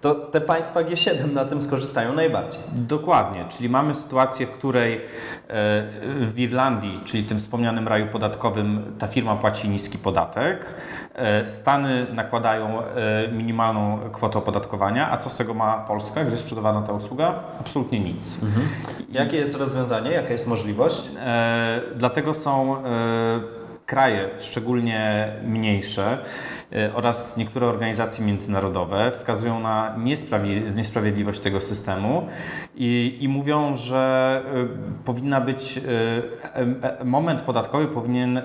to 0.01 0.15
te 0.15 0.41
państwa 0.41 0.83
G7 0.83 1.33
na 1.33 1.45
tym 1.45 1.61
skorzystają 1.61 2.13
najbardziej. 2.13 2.61
Dokładnie, 2.73 3.45
czyli 3.49 3.69
mamy 3.69 3.95
sytuację, 3.95 4.47
w 4.47 4.51
której 4.51 4.95
e, 4.95 5.01
w 6.21 6.35
Irlandii, 6.37 7.01
czyli 7.05 7.25
tym 7.25 7.39
wspomnianym 7.39 7.89
raju 7.89 8.07
podatkowym, 8.07 8.95
ta 8.99 9.07
firma 9.07 9.37
płaci 9.37 9.69
niski 9.69 9.99
podatek, 9.99 10.75
e, 11.15 11.49
Stany 11.49 12.07
nakładają 12.13 12.46
e, 12.53 13.29
minimalną 13.33 13.99
kwotę 14.13 14.39
opodatkowania, 14.39 15.11
a 15.11 15.17
co 15.17 15.31
z 15.31 15.37
tego 15.37 15.55
ma 15.55 15.79
Polska, 15.79 16.25
gdzie 16.25 16.37
sprzedawana 16.37 16.83
ta 16.83 16.93
usługa? 16.93 17.35
Absolutnie 17.61 18.01
nic. 18.01 18.43
Mhm. 18.43 18.69
Jakie 19.13 19.37
jest 19.37 19.57
rozwiązanie, 19.57 20.11
jaka 20.11 20.33
jest 20.33 20.47
możliwość? 20.47 21.03
Dlatego 21.97 22.35
są 22.35 22.77
kraje, 23.87 24.29
szczególnie 24.39 25.29
mniejsze, 25.45 26.19
E, 26.66 26.66
oraz 26.95 27.37
niektóre 27.37 27.67
organizacje 27.67 28.27
międzynarodowe 28.27 29.11
wskazują 29.11 29.61
na 29.61 29.97
niesprawiedliwość 30.75 31.41
tego 31.41 31.61
systemu 31.61 32.27
i, 32.77 33.19
i 33.21 33.29
mówią, 33.29 33.75
że 33.75 34.43
e, 34.55 35.05
powinna 35.05 35.41
być 35.41 35.81
e, 36.99 37.05
moment 37.05 37.43
podatkowy 37.43 37.89
powinien 37.89 38.41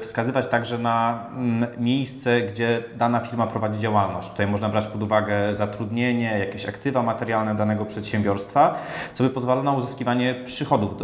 wskazywać 0.00 0.46
także 0.46 0.78
na 0.78 1.26
miejsce, 1.78 2.40
gdzie 2.40 2.82
dana 2.96 3.20
firma 3.20 3.46
prowadzi 3.46 3.80
działalność. 3.80 4.28
Tutaj 4.28 4.46
można 4.46 4.68
brać 4.68 4.86
pod 4.86 5.02
uwagę 5.02 5.54
zatrudnienie, 5.54 6.38
jakieś 6.38 6.66
aktywa 6.66 7.02
materialne 7.02 7.54
danego 7.54 7.84
przedsiębiorstwa, 7.84 8.74
co 9.12 9.24
by 9.24 9.30
pozwalało 9.30 9.64
na 9.64 9.72
uzyskiwanie 9.72 10.34
przychodów 10.34 10.94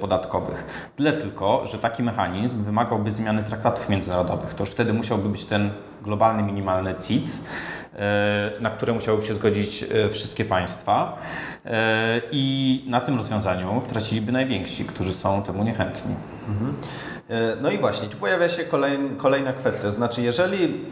podatkowych. 0.00 0.64
Tyle 0.96 1.12
tylko, 1.12 1.66
że 1.66 1.78
taki 1.78 2.02
mechanizm 2.02 2.62
wymagałby 2.62 3.10
zmiany 3.10 3.42
traktatów 3.42 3.88
międzynarodowych. 3.88 4.54
To 4.54 4.62
już 4.62 4.70
wtedy 4.70 4.92
musiałby 4.92 5.28
być 5.28 5.44
ten 5.44 5.70
globalny 6.02 6.42
minimalny 6.42 6.94
CIT, 6.94 7.26
e, 7.94 8.50
na 8.60 8.70
które 8.70 8.92
musiałyby 8.92 9.26
się 9.26 9.34
zgodzić 9.34 9.82
e, 9.82 10.08
wszystkie 10.08 10.44
państwa. 10.44 11.18
E, 11.66 12.20
I 12.30 12.84
na 12.88 13.00
tym 13.00 13.18
rozwiązaniu 13.18 13.82
traciliby 13.88 14.32
najwięksi, 14.32 14.84
którzy 14.84 15.12
są 15.12 15.42
temu 15.42 15.64
niechętni. 15.64 16.14
Mhm. 16.48 16.74
No 17.62 17.70
i 17.70 17.78
właśnie, 17.78 18.08
tu 18.08 18.16
pojawia 18.16 18.48
się 18.48 18.64
kolejna 19.16 19.52
kwestia. 19.52 19.90
Znaczy, 19.90 20.22
jeżeli 20.22 20.84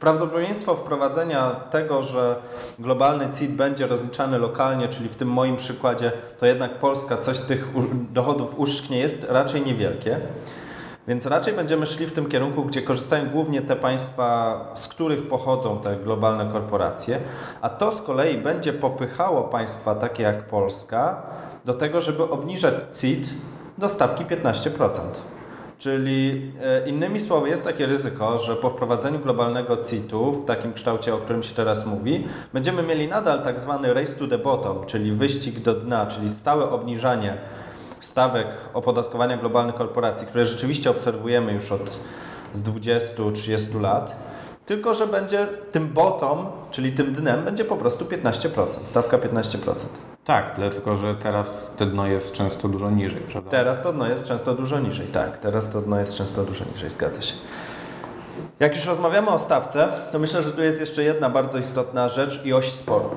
prawdopodobieństwo 0.00 0.76
wprowadzenia 0.76 1.50
tego, 1.50 2.02
że 2.02 2.36
globalny 2.78 3.28
CIT 3.38 3.50
będzie 3.50 3.86
rozliczany 3.86 4.38
lokalnie, 4.38 4.88
czyli 4.88 5.08
w 5.08 5.16
tym 5.16 5.28
moim 5.28 5.56
przykładzie, 5.56 6.12
to 6.38 6.46
jednak 6.46 6.78
Polska 6.78 7.16
coś 7.16 7.36
z 7.36 7.46
tych 7.46 7.68
dochodów 8.12 8.58
uszczknie 8.58 8.98
jest 8.98 9.26
raczej 9.30 9.62
niewielkie. 9.62 10.20
Więc 11.08 11.26
raczej 11.26 11.54
będziemy 11.54 11.86
szli 11.86 12.06
w 12.06 12.12
tym 12.12 12.28
kierunku, 12.28 12.64
gdzie 12.64 12.82
korzystają 12.82 13.30
głównie 13.30 13.62
te 13.62 13.76
państwa, 13.76 14.60
z 14.74 14.88
których 14.88 15.28
pochodzą 15.28 15.80
te 15.80 15.96
globalne 15.96 16.52
korporacje, 16.52 17.18
a 17.60 17.68
to 17.68 17.92
z 17.92 18.02
kolei 18.02 18.38
będzie 18.38 18.72
popychało 18.72 19.42
państwa 19.42 19.94
takie 19.94 20.22
jak 20.22 20.46
Polska 20.46 21.22
do 21.64 21.74
tego, 21.74 22.00
żeby 22.00 22.22
obniżać 22.22 22.74
CIT 23.00 23.32
do 23.78 23.88
stawki 23.88 24.24
15%. 24.24 24.90
Czyli 25.78 26.52
e, 26.62 26.88
innymi 26.88 27.20
słowy, 27.20 27.48
jest 27.48 27.64
takie 27.64 27.86
ryzyko, 27.86 28.38
że 28.38 28.56
po 28.56 28.70
wprowadzeniu 28.70 29.18
globalnego 29.18 29.76
CIT-u 29.76 30.32
w 30.32 30.44
takim 30.44 30.72
kształcie, 30.72 31.14
o 31.14 31.18
którym 31.18 31.42
się 31.42 31.54
teraz 31.54 31.86
mówi, 31.86 32.24
będziemy 32.52 32.82
mieli 32.82 33.08
nadal 33.08 33.42
tak 33.42 33.60
zwany 33.60 33.94
race 33.94 34.16
to 34.18 34.26
the 34.26 34.38
bottom, 34.38 34.86
czyli 34.86 35.12
wyścig 35.12 35.60
do 35.60 35.74
dna, 35.74 36.06
czyli 36.06 36.30
stałe 36.30 36.70
obniżanie 36.70 37.38
stawek 38.04 38.46
opodatkowania 38.74 39.36
globalnych 39.36 39.74
korporacji, 39.74 40.26
które 40.26 40.44
rzeczywiście 40.44 40.90
obserwujemy 40.90 41.52
już 41.52 41.72
od 41.72 42.00
20-30 42.56 43.80
lat, 43.80 44.16
tylko 44.66 44.94
że 44.94 45.06
będzie 45.06 45.46
tym 45.72 45.88
bottom, 45.88 46.46
czyli 46.70 46.92
tym 46.92 47.12
dnem, 47.12 47.44
będzie 47.44 47.64
po 47.64 47.76
prostu 47.76 48.04
15%, 48.04 48.66
stawka 48.82 49.18
15%. 49.18 49.74
Tak, 50.24 50.56
tylko 50.56 50.96
że 50.96 51.14
teraz 51.14 51.72
to 51.76 51.86
dno 51.86 52.06
jest 52.06 52.34
często 52.34 52.68
dużo 52.68 52.90
niżej, 52.90 53.20
prawda? 53.20 53.50
Teraz 53.50 53.82
to 53.82 53.92
dno 53.92 54.08
jest 54.08 54.28
często 54.28 54.54
dużo 54.54 54.80
niżej, 54.80 55.06
tak. 55.06 55.38
Teraz 55.38 55.70
to 55.70 55.80
dno 55.80 56.00
jest 56.00 56.14
często 56.14 56.44
dużo 56.44 56.64
niżej, 56.74 56.90
zgadza 56.90 57.22
się. 57.22 57.34
Jak 58.60 58.74
już 58.74 58.86
rozmawiamy 58.86 59.28
o 59.28 59.38
stawce, 59.38 59.88
to 60.12 60.18
myślę, 60.18 60.42
że 60.42 60.52
tu 60.52 60.62
jest 60.62 60.80
jeszcze 60.80 61.02
jedna 61.02 61.30
bardzo 61.30 61.58
istotna 61.58 62.08
rzecz 62.08 62.44
i 62.44 62.52
oś 62.52 62.70
sporu. 62.70 63.10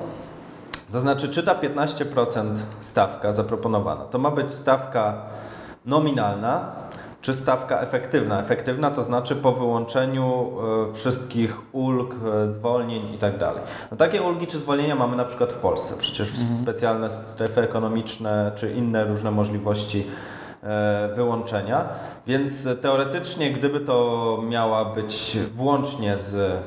To 0.92 1.00
znaczy, 1.00 1.28
czy 1.28 1.42
ta 1.42 1.54
15% 1.54 2.54
stawka 2.80 3.32
zaproponowana 3.32 4.04
to 4.04 4.18
ma 4.18 4.30
być 4.30 4.52
stawka 4.52 5.22
nominalna, 5.86 6.72
czy 7.20 7.34
stawka 7.34 7.80
efektywna. 7.80 8.40
Efektywna 8.40 8.90
to 8.90 9.02
znaczy 9.02 9.36
po 9.36 9.52
wyłączeniu 9.52 10.52
e, 10.90 10.92
wszystkich 10.94 11.74
ulg, 11.74 12.14
e, 12.42 12.46
zwolnień 12.46 13.14
i 13.14 13.18
tak. 13.18 13.34
No 13.90 13.96
takie 13.96 14.22
ulgi 14.22 14.46
czy 14.46 14.58
zwolnienia 14.58 14.94
mamy 14.94 15.16
na 15.16 15.24
przykład 15.24 15.52
w 15.52 15.56
Polsce. 15.56 15.94
Przecież 15.98 16.30
mhm. 16.30 16.54
specjalne 16.54 17.10
strefy 17.10 17.60
ekonomiczne 17.60 18.52
czy 18.54 18.72
inne 18.72 19.04
różne 19.04 19.30
możliwości 19.30 20.06
e, 20.62 21.08
wyłączenia. 21.16 21.88
Więc 22.26 22.68
teoretycznie, 22.80 23.50
gdyby 23.50 23.80
to 23.80 24.38
miała 24.48 24.84
być 24.84 25.38
włącznie 25.52 26.18
z 26.18 26.62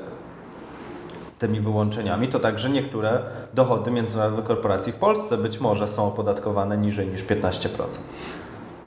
tymi 1.42 1.60
wyłączeniami, 1.60 2.28
to 2.28 2.40
także 2.40 2.70
niektóre 2.70 3.20
dochody 3.54 3.92
międzynarodowych 3.92 4.46
korporacji 4.46 4.94
w 4.94 4.96
Polsce 4.96 5.38
być 5.38 5.60
może 5.60 5.88
są 5.88 6.08
opodatkowane 6.08 6.78
niżej 6.78 7.08
niż 7.08 7.26
15%. 7.26 7.68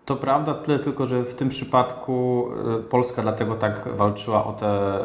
To 0.05 0.17
prawda, 0.17 0.55
tyle 0.55 0.79
tylko, 0.79 1.07
że 1.07 1.23
w 1.23 1.35
tym 1.35 1.49
przypadku 1.49 2.49
e, 2.79 2.83
Polska 2.83 3.23
dlatego 3.23 3.55
tak 3.55 3.97
walczyła 3.97 4.45
o 4.45 4.53
te 4.53 4.67
e, 4.67 5.05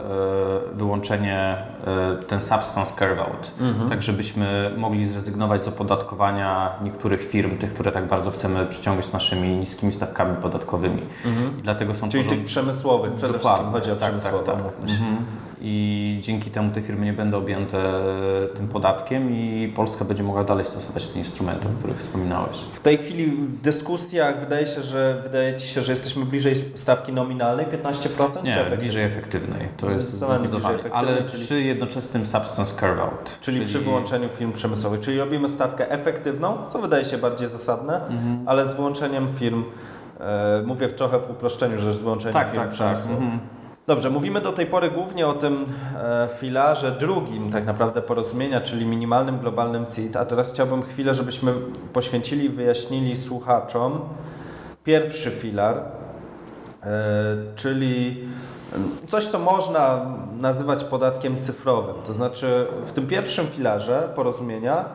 wyłączenie, 0.74 1.58
e, 1.88 2.16
ten 2.28 2.40
substance 2.40 2.94
carve 3.00 3.20
out, 3.20 3.52
mhm. 3.60 3.90
tak 3.90 4.04
żebyśmy 4.04 4.72
mogli 4.78 5.06
zrezygnować 5.06 5.64
z 5.64 5.68
opodatkowania 5.68 6.74
niektórych 6.84 7.24
firm, 7.24 7.58
tych, 7.58 7.74
które 7.74 7.92
tak 7.92 8.08
bardzo 8.08 8.32
chcemy 8.32 8.66
przyciągać 8.66 9.12
naszymi 9.12 9.50
niskimi 9.50 9.94
stawkami 9.94 10.38
podatkowymi. 10.42 11.02
Mhm. 11.26 11.60
I 11.60 11.62
dlatego 11.62 11.96
są 11.96 12.10
Czyli 12.10 12.24
tych 12.24 12.44
przemysłowych 12.44 13.14
przede 13.14 13.34
Dokładnie. 13.34 13.50
wszystkim, 13.50 13.72
chodzi 13.72 13.92
o 13.92 13.96
tak, 13.96 14.10
przemysłowe, 14.10 14.46
tak, 14.46 14.56
tak. 14.56 14.98
I 15.62 16.20
dzięki 16.22 16.52
temu 16.52 16.72
te 16.72 16.82
firmy 16.82 17.06
nie 17.06 17.14
będą 17.14 17.38
objęte 17.38 18.04
tym 18.56 18.68
podatkiem 18.68 19.32
i 19.36 19.74
Polska 19.76 20.06
będzie 20.06 20.24
mogła 20.24 20.44
dalej 20.44 20.66
stosować 20.66 21.08
te 21.08 21.20
instrumenty, 21.20 21.68
o 21.68 21.72
których 21.80 21.98
wspominałeś. 21.98 22.58
W 22.58 22.80
tej 22.80 22.98
chwili 22.98 23.26
w 23.32 23.62
dyskusjach 23.62 24.40
wydaje 24.40 24.68
się, 24.68 24.82
że 24.82 25.20
wydaje 25.24 25.56
Ci 25.56 25.68
się, 25.68 25.84
że 25.84 25.92
jesteśmy 25.92 26.26
bliżej 26.26 26.56
stawki 26.76 27.14
nominalnej 27.14 27.66
15%? 27.66 28.44
Nie, 28.44 28.52
czy 28.52 28.78
bliżej 28.78 29.04
efektywnej. 29.04 29.68
To 29.78 29.92
jest 29.92 30.12
zdecydowanie. 30.12 30.94
Ale 30.94 31.24
czyli... 31.24 31.44
przy 31.44 31.62
jednoczesnym 31.62 32.26
substance 32.26 32.76
carve 32.80 33.00
out. 33.00 33.38
Czyli, 33.42 33.58
czyli, 33.58 33.66
przy 33.66 33.80
wyłączeniu 33.80 34.30
firm 34.30 34.52
przemysłowych. 34.52 35.00
Czyli 35.00 35.18
robimy 35.18 35.50
stawkę 35.50 35.92
efektywną, 35.92 36.58
co 36.68 36.80
wydaje 36.80 37.06
się 37.06 37.18
bardziej 37.18 37.48
zasadne, 37.48 37.96
mhm. 37.96 38.44
ale 38.46 38.68
z 38.68 38.74
wyłączeniem 38.74 39.28
firm, 39.28 39.64
e, 40.20 40.64
mówię 40.66 40.88
w 40.88 40.94
trochę 40.94 41.20
w 41.20 41.30
uproszczeniu, 41.30 41.80
że 41.80 41.94
z 41.94 42.02
wyłączeniem 42.02 42.34
tak, 42.34 42.48
firm 42.48 42.62
tak. 42.62 42.70
przemysłowych. 42.70 43.20
Tak. 43.20 43.34
Mhm. 43.34 43.59
Dobrze, 43.90 44.10
mówimy 44.10 44.42
do 44.42 44.52
tej 44.52 44.66
pory 44.66 44.92
głównie 44.92 45.28
o 45.28 45.34
tym 45.34 45.66
e, 45.96 46.30
filarze 46.38 46.92
drugim 46.92 47.52
tak 47.52 47.66
naprawdę 47.66 48.02
porozumienia, 48.02 48.62
czyli 48.62 48.86
minimalnym 48.86 49.40
globalnym 49.40 49.86
CIT, 49.86 50.16
a 50.16 50.26
teraz 50.26 50.52
chciałbym 50.54 50.84
chwilę, 50.84 51.14
żebyśmy 51.14 51.54
poświęcili 51.94 52.50
wyjaśnili 52.50 53.16
słuchaczom 53.16 54.00
pierwszy 54.84 55.32
filar, 55.32 55.78
e, 55.78 56.92
czyli 57.56 58.24
coś, 59.08 59.26
co 59.26 59.40
można 59.40 60.06
nazywać 60.40 60.84
podatkiem 60.84 61.40
cyfrowym. 61.40 61.96
To 62.06 62.14
znaczy 62.14 62.68
w 62.86 62.92
tym 62.92 63.08
pierwszym 63.08 63.48
filarze 63.48 64.10
porozumienia 64.16 64.86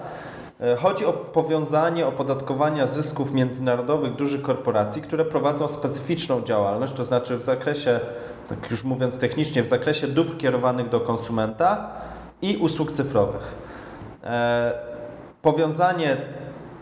e, 0.61 0.77
Chodzi 0.77 1.07
o 1.07 1.13
powiązanie 1.13 2.07
opodatkowania 2.07 2.87
zysków 2.87 3.33
międzynarodowych 3.33 4.17
dużych 4.17 4.43
korporacji, 4.43 5.03
które 5.03 5.25
prowadzą 5.25 5.69
specyficzną 5.69 6.43
działalność, 6.43 6.93
to 6.93 7.05
znaczy 7.05 7.37
w 7.37 7.43
zakresie 7.43 8.01
tak 8.49 8.71
już 8.71 8.85
mówiąc 8.85 9.19
technicznie, 9.19 9.63
w 9.63 9.67
zakresie 9.67 10.07
dóbr 10.07 10.37
kierowanych 10.37 10.89
do 10.89 11.01
konsumenta 11.01 11.91
i 12.43 12.57
usług 12.57 12.93
cyfrowych. 12.93 13.55
E, 14.25 14.73
powiązanie 15.43 16.17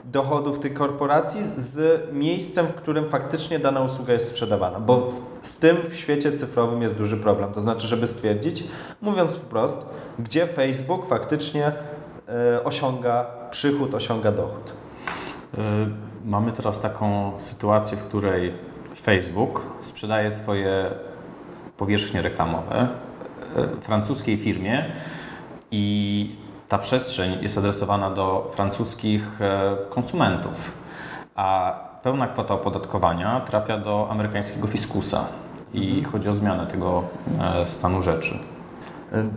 dochodów 0.05 0.59
tych 0.59 0.75
korporacji 0.75 1.45
z 1.45 2.03
miejscem, 2.13 2.67
w 2.67 2.75
którym 2.75 3.09
faktycznie 3.09 3.59
dana 3.59 3.81
usługa 3.81 4.13
jest 4.13 4.29
sprzedawana, 4.29 4.81
bo 4.81 5.13
z 5.43 5.59
tym 5.59 5.77
w 5.89 5.95
świecie 5.95 6.33
cyfrowym 6.33 6.83
jest 6.83 6.99
duży 6.99 7.17
problem. 7.17 7.53
To 7.53 7.61
znaczy, 7.61 7.87
żeby 7.87 8.07
stwierdzić, 8.07 8.65
mówiąc 9.01 9.37
wprost, 9.37 9.87
gdzie 10.19 10.47
Facebook 10.47 11.09
faktycznie 11.09 11.73
e, 12.29 12.65
osiąga 12.65 13.27
przychód, 13.51 13.95
osiąga 13.95 14.33
dochód. 14.33 14.73
E, 15.59 15.61
mamy 16.25 16.53
teraz 16.53 16.81
taką 16.81 17.33
sytuację, 17.39 17.97
w 17.97 18.07
której 18.07 18.55
Facebook 19.03 19.67
sprzedaje 19.81 20.31
swoje 20.31 20.91
powierzchnie 21.77 22.23
reklamowe 22.23 22.89
francuskiej 23.81 24.37
firmie 24.37 24.85
i 25.71 26.37
ta 26.69 26.79
przestrzeń 26.79 27.39
jest 27.43 27.59
adresowana 27.59 28.11
do 28.11 28.51
francuskich 28.55 29.39
konsumentów, 29.91 30.73
a 31.35 31.79
pełna 32.03 32.27
kwota 32.27 32.55
opodatkowania 32.55 33.41
trafia 33.41 33.79
do 33.79 34.09
amerykańskiego 34.11 34.67
fiskusa 34.67 35.25
i 35.75 35.89
mhm. 35.89 36.13
chodzi 36.13 36.29
o 36.29 36.35
zmianę 36.35 36.67
tego 36.67 37.03
stanu 37.67 38.03
rzeczy. 38.03 38.39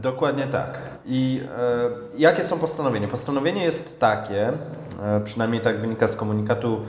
Dokładnie 0.01 0.48
tak. 0.48 0.80
I 1.06 1.42
e, 1.58 1.89
jakie 2.18 2.44
są 2.44 2.60
postanowienia? 2.60 3.08
Postanowienie 3.08 3.63
jest 3.63 4.00
takie, 4.00 4.48
e, 5.04 5.22
przynajmniej 5.24 5.62
tak 5.62 5.82
wynika 5.82 6.08
z 6.08 6.15
komunikatu 6.15 6.82
e, 6.82 6.86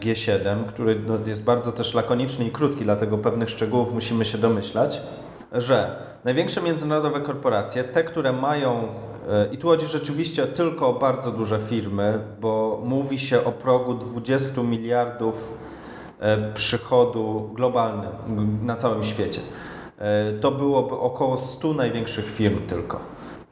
G7, 0.00 0.64
który 0.66 1.00
no, 1.06 1.18
jest 1.26 1.44
bardzo 1.44 1.72
też 1.72 1.94
lakoniczny 1.94 2.44
i 2.44 2.50
krótki, 2.50 2.84
dlatego 2.84 3.18
pewnych 3.18 3.50
szczegółów 3.50 3.94
musimy 3.94 4.24
się 4.24 4.38
domyślać, 4.38 5.00
że 5.52 5.96
największe 6.24 6.62
międzynarodowe 6.62 7.20
korporacje, 7.20 7.84
te, 7.84 8.04
które 8.04 8.32
mają 8.32 8.88
e, 9.28 9.54
i 9.54 9.58
tu 9.58 9.68
chodzi 9.68 9.86
rzeczywiście 9.86 10.46
tylko 10.46 10.88
o 10.88 10.92
bardzo 10.92 11.30
duże 11.30 11.60
firmy, 11.60 12.18
bo 12.40 12.82
mówi 12.84 13.18
się 13.18 13.44
o 13.44 13.52
progu 13.52 13.94
20 13.94 14.62
miliardów 14.62 15.58
e, 16.20 16.52
przychodu 16.52 17.50
globalnym 17.54 18.10
na 18.62 18.76
całym 18.76 19.04
świecie. 19.04 19.40
E, 19.98 20.32
to 20.32 20.50
byłoby 20.50 20.94
około 20.94 21.36
100 21.36 21.74
największych 21.74 22.30
firm 22.30 22.66
tylko. 22.66 23.00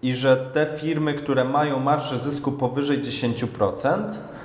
I 0.03 0.15
że 0.15 0.37
te 0.37 0.67
firmy, 0.67 1.15
które 1.15 1.45
mają 1.45 1.81
marżę 1.81 2.19
zysku 2.19 2.53
powyżej 2.53 3.03
10%, 3.03 3.87
e, 3.87 4.40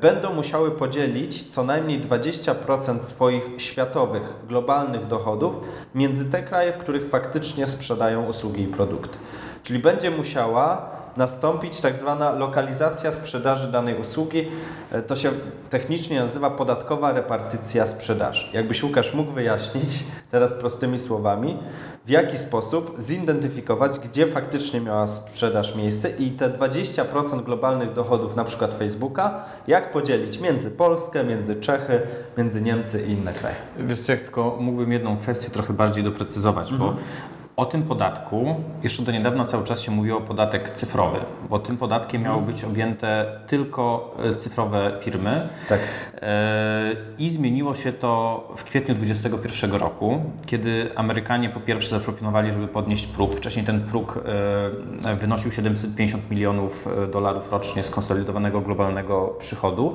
będą 0.00 0.34
musiały 0.34 0.70
podzielić 0.70 1.42
co 1.42 1.64
najmniej 1.64 2.00
20% 2.00 3.00
swoich 3.00 3.50
światowych, 3.58 4.34
globalnych 4.48 5.06
dochodów 5.06 5.60
między 5.94 6.30
te 6.30 6.42
kraje, 6.42 6.72
w 6.72 6.78
których 6.78 7.08
faktycznie 7.08 7.66
sprzedają 7.66 8.26
usługi 8.26 8.62
i 8.62 8.68
produkty. 8.68 9.18
Czyli 9.62 9.78
będzie 9.78 10.10
musiała 10.10 10.90
nastąpić 11.16 11.80
tak 11.80 11.98
zwana 11.98 12.32
lokalizacja 12.32 13.12
sprzedaży 13.12 13.72
danej 13.72 14.00
usługi. 14.00 14.48
E, 14.92 15.02
to 15.02 15.16
się 15.16 15.30
technicznie 15.70 16.20
nazywa 16.20 16.50
podatkowa 16.50 17.12
repartycja 17.12 17.86
sprzedaży. 17.86 18.46
Jakbyś 18.52 18.82
Łukasz 18.82 19.14
mógł 19.14 19.32
wyjaśnić 19.32 20.04
teraz 20.30 20.52
prostymi 20.52 20.98
słowami, 20.98 21.58
w 22.06 22.10
jaki 22.10 22.38
sposób 22.38 22.94
zidentyfikować, 22.98 23.98
gdzie 23.98 24.26
faktycznie 24.26 24.80
miała 24.80 25.08
sprzedaż 25.08 25.74
miejsce 25.74 26.10
i 26.10 26.30
te 26.30 26.50
20% 26.50 27.44
globalnych 27.44 27.92
dochodów 27.92 28.36
na 28.36 28.44
przykład 28.44 28.74
Facebooka, 28.74 29.44
jak 29.66 29.90
podzielić 29.90 30.40
między 30.40 30.70
Polskę, 30.70 31.24
między 31.24 31.56
Czechy, 31.56 32.00
między 32.38 32.62
Niemcy 32.62 33.02
i 33.06 33.10
inne 33.10 33.32
kraje. 33.32 33.56
Wiesz 33.78 34.00
co, 34.00 34.12
jak 34.12 34.20
tylko 34.20 34.56
mógłbym 34.60 34.92
jedną 34.92 35.16
kwestię 35.16 35.50
trochę 35.50 35.72
bardziej 35.72 36.04
doprecyzować, 36.04 36.72
mhm. 36.72 36.90
bo 36.90 36.96
o 37.56 37.66
tym 37.66 37.82
podatku 37.82 38.54
jeszcze 38.82 39.02
do 39.02 39.12
niedawna 39.12 39.44
cały 39.44 39.64
czas 39.64 39.80
się 39.80 39.90
mówiło 39.90 40.20
podatek 40.20 40.70
cyfrowy, 40.70 41.18
bo 41.50 41.58
tym 41.58 41.76
podatkiem 41.76 42.22
miały 42.22 42.42
być 42.42 42.64
objęte 42.64 43.26
tylko 43.46 44.14
e, 44.24 44.34
cyfrowe 44.34 44.92
firmy. 45.00 45.48
Tak. 45.68 45.80
E, 46.22 46.96
I 47.18 47.30
zmieniło 47.30 47.74
się 47.74 47.92
to 47.92 48.44
w 48.56 48.64
kwietniu 48.64 48.94
2021 48.94 49.72
roku, 49.72 50.20
kiedy 50.46 50.90
Amerykanie 50.94 51.50
po 51.50 51.60
pierwsze 51.60 51.98
zaproponowali, 51.98 52.52
żeby 52.52 52.68
podnieść 52.68 53.06
próg. 53.06 53.36
Wcześniej 53.36 53.64
ten 53.64 53.80
próg 53.80 54.24
e, 55.04 55.16
wynosił 55.16 55.52
750 55.52 56.30
milionów 56.30 56.88
dolarów 57.12 57.52
rocznie 57.52 57.84
skonsolidowanego 57.84 58.60
globalnego 58.60 59.36
przychodu. 59.38 59.94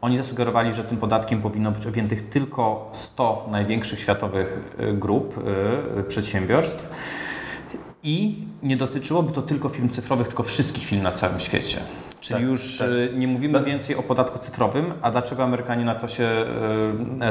Oni 0.00 0.16
zasugerowali, 0.16 0.74
że 0.74 0.84
tym 0.84 0.98
podatkiem 0.98 1.42
powinno 1.42 1.70
być 1.70 1.86
objętych 1.86 2.28
tylko 2.28 2.90
100 2.92 3.48
największych 3.50 4.00
światowych 4.00 4.74
y, 4.80 4.92
grup, 4.92 5.34
y, 5.98 6.02
przedsiębiorstw 6.02 6.90
i 8.02 8.44
nie 8.62 8.76
dotyczyłoby 8.76 9.32
to 9.32 9.42
tylko 9.42 9.68
firm 9.68 9.88
cyfrowych, 9.88 10.28
tylko 10.28 10.42
wszystkich 10.42 10.84
firm 10.84 11.02
na 11.02 11.12
całym 11.12 11.40
świecie. 11.40 11.78
Czyli 12.20 12.40
tak, 12.40 12.48
już 12.48 12.78
tak. 12.78 12.88
Y, 12.88 13.12
nie 13.16 13.28
mówimy 13.28 13.64
więcej 13.64 13.96
o 13.96 14.02
podatku 14.02 14.38
cyfrowym, 14.38 14.92
a 15.02 15.10
dlaczego 15.10 15.44
Amerykanie 15.44 15.84
na 15.84 15.94
to 15.94 16.08
się, 16.08 16.44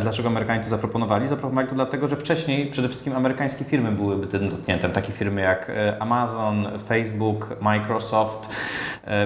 dlaczego 0.02 0.30
Amerykanie 0.30 0.64
to 0.64 0.70
zaproponowali? 0.70 1.28
Zaproponowali 1.28 1.68
to 1.68 1.76
dlatego, 1.76 2.08
że 2.08 2.16
wcześniej 2.16 2.72
przede 2.72 2.88
wszystkim 2.88 3.16
amerykańskie 3.16 3.66
firmy 3.66 3.92
byłyby 3.92 4.28
tym 4.28 4.50
dotknięte, 4.50 4.90
takie 4.90 5.14
firmy 5.14 5.42
jak 5.42 5.72
Amazon, 6.00 6.68
Facebook, 6.88 7.56
Microsoft, 7.62 8.50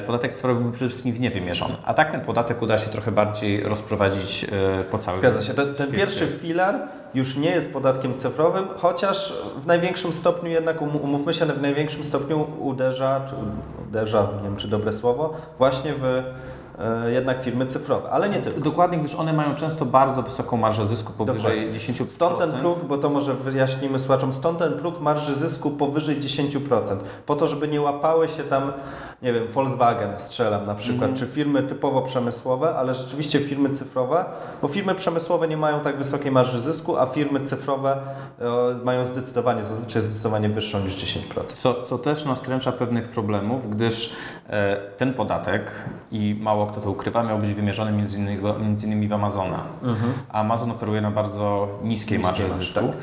podatek 0.06 0.34
cyfrowy 0.34 0.62
był 0.62 0.72
przede 0.72 0.90
wszystkim 0.90 1.14
w 1.14 1.20
nie 1.20 1.32
wymierzony. 1.32 1.76
A 1.86 1.94
tak 1.94 2.12
ten 2.12 2.22
podatek 2.22 2.62
uda 2.62 2.78
się 2.78 2.90
trochę 2.90 3.12
bardziej 3.12 3.64
rozprowadzić 3.64 4.44
e, 4.80 4.84
po 4.84 4.98
całym 4.98 5.18
Zgadza 5.18 5.42
się. 5.42 5.54
Ten, 5.54 5.74
ten 5.74 5.92
pierwszy 5.92 6.28
filar 6.28 6.80
już 7.14 7.38
nie 7.38 7.50
jest 7.50 7.74
podatkiem 7.74 8.14
cyfrowym, 8.14 8.68
chociaż 8.78 9.34
w 9.58 9.68
największym 9.68 10.14
stopniu 10.14 10.50
jednak, 10.50 10.82
um, 10.82 10.96
umówmy 10.96 11.34
się, 11.34 11.46
w 11.46 11.62
największym 11.62 12.04
stopniu 12.04 12.48
uderza, 12.60 13.22
czy 13.30 13.36
uderza, 13.90 14.30
nie 14.38 14.44
wiem 14.44 14.56
czy 14.56 14.68
dobre 14.68 14.94
słowo, 14.94 15.34
właśnie 15.58 15.94
w 15.94 16.04
E, 16.04 16.24
jednak 17.08 17.42
firmy 17.42 17.68
cyfrowe, 17.68 18.10
ale 18.10 18.30
nie 18.30 18.40
tylko. 18.40 18.60
Dokładnie, 18.60 18.98
gdyż 18.98 19.16
one 19.16 19.34
mają 19.34 19.56
często 19.56 19.86
bardzo 19.86 20.22
wysoką 20.22 20.58
marżę 20.58 20.88
zysku, 20.88 21.14
powyżej 21.14 21.62
Dokładnie. 21.62 21.80
10%. 21.80 22.08
Stąd 22.08 22.38
ten 22.38 22.52
próg, 22.52 22.86
bo 22.86 22.98
to 22.98 23.10
może 23.10 23.34
wyjaśnimy 23.34 24.00
słuchaczom, 24.00 24.34
stąd 24.34 24.60
ten 24.60 24.74
próg 24.74 25.02
marży 25.02 25.36
zysku 25.36 25.72
powyżej 25.72 26.20
10%, 26.20 26.98
po 27.26 27.36
to, 27.36 27.48
żeby 27.48 27.68
nie 27.68 27.82
łapały 27.82 28.30
się 28.30 28.44
tam, 28.44 28.74
nie 29.22 29.34
wiem, 29.34 29.48
Volkswagen 29.48 30.18
strzelam 30.18 30.66
na 30.66 30.76
przykład, 30.76 31.04
mm. 31.04 31.16
czy 31.16 31.26
firmy 31.26 31.64
typowo 31.64 32.02
przemysłowe, 32.02 32.76
ale 32.76 32.94
rzeczywiście 32.94 33.40
firmy 33.40 33.70
cyfrowe, 33.70 34.26
bo 34.62 34.68
firmy 34.68 34.96
przemysłowe 34.96 35.48
nie 35.48 35.58
mają 35.58 35.80
tak 35.82 35.98
wysokiej 35.98 36.32
marży 36.32 36.62
zysku, 36.62 36.98
a 36.98 37.06
firmy 37.06 37.40
cyfrowe 37.40 37.98
e, 38.40 38.84
mają 38.84 39.06
zdecydowanie, 39.06 39.64
zazwyczaj 39.64 40.02
zdecydowanie 40.02 40.50
wyższą 40.50 40.80
niż 40.80 40.96
10%. 40.96 41.20
Co, 41.46 41.84
co 41.84 41.98
też 41.98 42.26
nastręcza 42.26 42.72
pewnych 42.72 43.10
problemów, 43.10 43.70
gdyż 43.70 44.14
e, 44.50 44.78
ten 44.98 45.14
podatek 45.14 45.72
i 46.12 46.36
mało 46.40 46.63
mało 46.64 46.72
kto 46.72 46.82
to 46.82 46.92
ukrywa, 46.92 47.24
miał 47.24 47.40
być 47.40 47.54
wymierzony 47.54 47.92
między 47.92 48.18
innymi, 48.18 48.42
między 48.62 48.88
innymi 48.88 49.08
w 49.08 49.14
Amazona. 49.14 49.64
Mhm. 49.84 50.14
Amazon 50.30 50.72
operuje 50.72 51.02
na 51.02 51.12
bardzo 51.12 51.68
niskiej 51.84 52.20
marży 52.20 52.50
zysku. 52.50 52.80
Tak. 52.80 52.98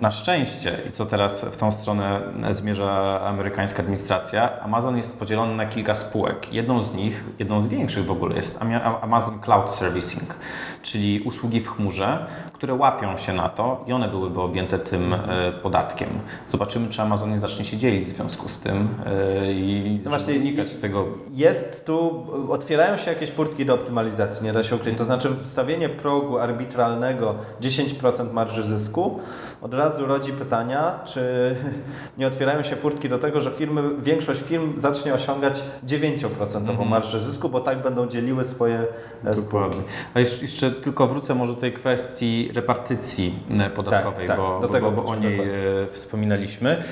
Na 0.00 0.10
szczęście, 0.10 0.72
i 0.88 0.92
co 0.92 1.06
teraz 1.06 1.44
w 1.44 1.56
tą 1.56 1.72
stronę 1.72 2.20
zmierza 2.50 3.20
amerykańska 3.24 3.82
administracja, 3.82 4.60
Amazon 4.60 4.96
jest 4.96 5.18
podzielony 5.18 5.56
na 5.56 5.66
kilka 5.66 5.94
spółek. 5.94 6.52
Jedną 6.52 6.80
z 6.80 6.94
nich, 6.94 7.24
jedną 7.38 7.62
z 7.62 7.66
większych 7.66 8.04
w 8.04 8.10
ogóle 8.10 8.36
jest 8.36 8.62
Amazon 9.00 9.40
Cloud 9.40 9.70
Servicing, 9.70 10.34
czyli 10.82 11.20
usługi 11.20 11.60
w 11.60 11.68
chmurze, 11.68 12.26
które 12.58 12.74
łapią 12.74 13.16
się 13.16 13.32
na 13.32 13.48
to 13.48 13.84
i 13.86 13.92
one 13.92 14.08
byłyby 14.08 14.40
objęte 14.40 14.78
tym 14.78 15.14
e, 15.14 15.52
podatkiem. 15.62 16.08
Zobaczymy, 16.48 16.88
czy 16.88 17.02
Amazon 17.02 17.30
nie 17.30 17.40
zacznie 17.40 17.64
się 17.64 17.76
dzielić 17.76 18.04
w 18.04 18.08
związku 18.08 18.48
z 18.48 18.58
tym 18.58 18.88
e, 19.06 19.52
i 19.52 20.00
no 20.04 20.10
właśnie 20.10 20.34
unikać 20.34 20.76
tego. 20.76 21.04
Jest 21.30 21.86
tu, 21.86 22.26
otwierają 22.48 22.96
się 22.96 23.10
jakieś 23.10 23.30
furtki 23.30 23.66
do 23.66 23.74
optymalizacji, 23.74 24.46
nie 24.46 24.52
da 24.52 24.62
się 24.62 24.76
ukryć. 24.76 24.98
To 24.98 25.04
znaczy 25.04 25.28
wstawienie 25.42 25.88
progu 25.88 26.38
arbitralnego 26.38 27.34
10% 27.60 28.32
marży 28.32 28.64
zysku 28.64 29.20
od 29.62 29.74
razu 29.74 30.06
rodzi 30.06 30.32
pytania, 30.32 31.00
czy 31.04 31.54
nie 32.18 32.26
otwierają 32.26 32.62
się 32.62 32.76
furtki 32.76 33.08
do 33.08 33.18
tego, 33.18 33.40
że 33.40 33.50
firmy, 33.50 33.82
większość 33.98 34.42
firm 34.42 34.80
zacznie 34.80 35.14
osiągać 35.14 35.62
9% 35.86 36.70
mm. 36.70 36.88
marżę 36.88 37.20
zysku, 37.20 37.48
bo 37.48 37.60
tak 37.60 37.82
będą 37.82 38.06
dzieliły 38.06 38.44
swoje 38.44 38.84
e, 39.24 39.36
spółki. 39.36 39.78
A 40.14 40.20
jeszcze 40.20 40.70
tylko 40.70 41.06
wrócę 41.06 41.34
może 41.34 41.54
do 41.54 41.60
tej 41.60 41.72
kwestii 41.72 42.47
repartycji 42.52 43.34
e, 43.50 43.70
podatkowej, 43.70 44.26
tak, 44.26 44.36
tak, 44.36 44.46
bo, 44.46 44.60
do 44.60 44.68
tego 44.68 44.90
bo, 44.90 45.02
bo 45.02 45.08
o 45.08 45.16
niej 45.16 45.36
dokładnie. 45.36 45.54
wspominaliśmy. 45.90 46.84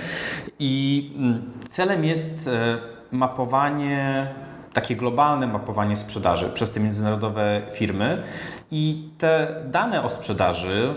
I 0.59 1.13
mm, 1.19 1.53
celem 1.69 2.05
jest 2.05 2.49
e, 2.49 2.79
mapowanie 3.13 4.27
takie 4.77 4.97
globalne 4.97 5.47
mapowanie 5.47 5.97
sprzedaży 5.97 6.49
przez 6.49 6.73
te 6.73 6.81
międzynarodowe 6.81 7.63
firmy 7.73 8.23
i 8.71 9.09
te 9.19 9.55
dane 9.67 10.03
o 10.03 10.09
sprzedaży 10.09 10.95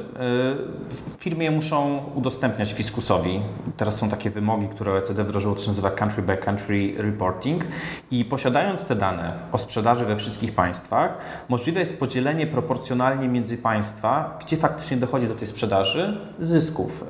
y, 1.15 1.17
firmy 1.17 1.51
muszą 1.51 2.03
udostępniać 2.15 2.73
fiskusowi. 2.73 3.41
Teraz 3.77 3.97
są 3.97 4.09
takie 4.09 4.29
wymogi, 4.29 4.67
które 4.67 4.91
OECD 4.91 5.23
wdrożyło, 5.23 5.55
to 5.55 5.61
się 5.61 5.67
nazywa 5.67 5.91
country 5.91 6.23
by 6.23 6.37
country 6.37 6.93
reporting 6.97 7.63
i 8.11 8.25
posiadając 8.25 8.85
te 8.85 8.95
dane 8.95 9.33
o 9.51 9.57
sprzedaży 9.57 10.05
we 10.05 10.15
wszystkich 10.15 10.55
państwach, 10.55 11.17
możliwe 11.49 11.79
jest 11.79 11.99
podzielenie 11.99 12.47
proporcjonalnie 12.47 13.27
między 13.27 13.57
państwa, 13.57 14.37
gdzie 14.41 14.57
faktycznie 14.57 14.97
dochodzi 14.97 15.27
do 15.27 15.35
tej 15.35 15.47
sprzedaży, 15.47 16.17
zysków 16.39 17.05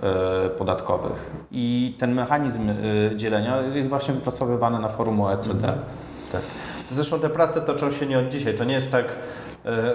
y, 0.46 0.50
podatkowych. 0.50 1.32
I 1.52 1.96
ten 2.00 2.14
mechanizm 2.14 2.70
y, 2.70 3.14
dzielenia 3.16 3.62
jest 3.62 3.90
właśnie 3.90 4.14
wypracowywany 4.14 4.80
na 4.80 4.90
forum 4.90 5.22
OECD. 5.22 5.74
Tak. 6.32 6.42
Zresztą 6.92 7.20
te 7.20 7.30
prace 7.30 7.62
toczą 7.62 7.92
się 7.92 8.06
nie 8.06 8.20
od 8.20 8.28
dzisiaj. 8.28 8.56
To 8.56 8.64
nie 8.64 8.74
jest 8.74 8.92
tak, 8.92 9.06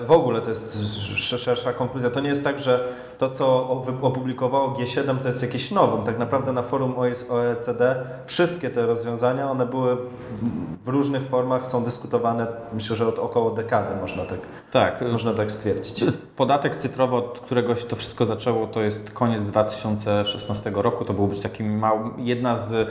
w 0.07 0.11
ogóle 0.11 0.41
to 0.41 0.49
jest 0.49 0.79
szersza 1.17 1.73
konkluzja. 1.73 2.11
To 2.11 2.21
nie 2.21 2.29
jest 2.29 2.45
tak, 2.45 2.59
że 2.59 2.89
to, 3.19 3.31
co 3.31 3.69
opublikowało 4.03 4.71
G7, 4.71 5.19
to 5.19 5.27
jest 5.27 5.43
jakieś 5.43 5.71
nowum. 5.71 6.05
Tak 6.05 6.19
naprawdę 6.19 6.53
na 6.53 6.63
forum 6.63 6.95
OECD 7.31 8.05
wszystkie 8.27 8.71
te 8.71 8.87
rozwiązania, 8.87 9.51
one 9.51 9.67
były 9.67 9.97
w, 9.97 10.45
w 10.85 10.89
różnych 10.89 11.27
formach, 11.27 11.67
są 11.67 11.85
dyskutowane, 11.85 12.47
myślę, 12.73 12.97
że 12.97 13.09
od 13.09 13.19
około 13.19 13.51
dekady 13.51 14.01
można 14.01 14.25
tak, 14.25 14.39
tak. 14.71 15.05
Można 15.13 15.35
tak 15.35 15.53
stwierdzić. 15.53 16.05
Podatek 16.37 16.77
cyfrowy, 16.77 17.17
od 17.17 17.41
którego 17.41 17.77
się 17.77 17.87
to 17.87 17.97
wszystko 17.97 18.25
zaczęło, 18.25 18.67
to 18.67 18.83
jest 18.83 19.11
koniec 19.11 19.41
2016 19.41 20.73
roku. 20.75 21.05
To 21.05 21.13
był 21.13 21.27
być 21.27 21.41
taki 21.41 21.63
mały, 21.63 22.11
jedna 22.19 22.57
z 22.57 22.89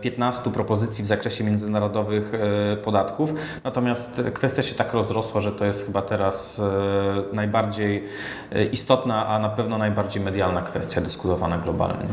15 0.00 0.50
propozycji 0.50 1.04
w 1.04 1.06
zakresie 1.06 1.44
międzynarodowych 1.44 2.32
e, 2.34 2.76
podatków. 2.76 3.32
Natomiast 3.64 4.22
kwestia 4.34 4.62
się 4.62 4.74
tak 4.74 4.94
rozrosła, 4.94 5.40
że 5.40 5.47
to 5.52 5.64
jest 5.64 5.86
chyba 5.86 6.02
teraz 6.02 6.58
e, 6.58 7.34
najbardziej 7.34 8.04
e, 8.52 8.64
istotna, 8.64 9.26
a 9.26 9.38
na 9.38 9.48
pewno 9.48 9.78
najbardziej 9.78 10.22
medialna 10.22 10.62
kwestia 10.62 11.00
dyskutowana 11.00 11.58
globalnie. 11.58 12.08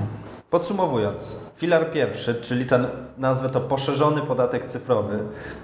Podsumowując, 0.50 1.40
filar 1.56 1.92
pierwszy, 1.92 2.36
czyli 2.36 2.66
ten, 2.66 2.88
nazwę 3.18 3.50
to 3.50 3.62
poszerzony 3.62 4.22
podatek 4.22 4.66
cyfrowy 4.66 5.20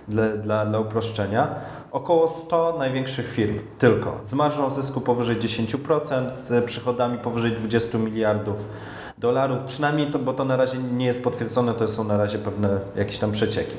dla, 0.07 0.27
dla, 0.29 0.65
dla 0.65 0.79
uproszczenia, 0.79 1.47
około 1.91 2.27
100 2.27 2.75
największych 2.79 3.29
firm 3.29 3.59
tylko, 3.77 4.19
z 4.23 4.33
marżą 4.33 4.69
zysku 4.69 5.01
powyżej 5.01 5.35
10%, 5.35 6.33
z 6.33 6.65
przychodami 6.65 7.17
powyżej 7.17 7.51
20 7.51 7.97
miliardów 7.97 8.69
dolarów, 9.17 9.63
przynajmniej 9.63 10.11
to, 10.11 10.19
bo 10.19 10.33
to 10.33 10.45
na 10.45 10.55
razie 10.55 10.77
nie 10.77 11.05
jest 11.05 11.23
potwierdzone, 11.23 11.73
to 11.73 11.87
są 11.87 12.03
na 12.03 12.17
razie 12.17 12.39
pewne 12.39 12.79
jakieś 12.95 13.17
tam 13.17 13.31
przecieki. 13.31 13.77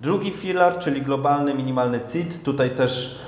Drugi 0.00 0.30
filar, 0.30 0.78
czyli 0.78 1.02
globalny 1.02 1.54
minimalny 1.54 2.00
CIT, 2.12 2.42
tutaj 2.42 2.74
też 2.74 3.18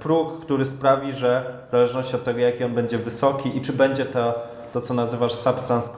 próg, 0.00 0.40
który 0.40 0.64
sprawi, 0.64 1.12
że 1.12 1.58
w 1.66 1.70
zależności 1.70 2.16
od 2.16 2.24
tego, 2.24 2.40
jaki 2.40 2.64
on 2.64 2.74
będzie 2.74 2.98
wysoki 2.98 3.56
i 3.56 3.60
czy 3.60 3.72
będzie 3.72 4.04
to, 4.04 4.34
to 4.72 4.80
co 4.80 4.94
nazywasz 4.94 5.32
substance 5.32 5.90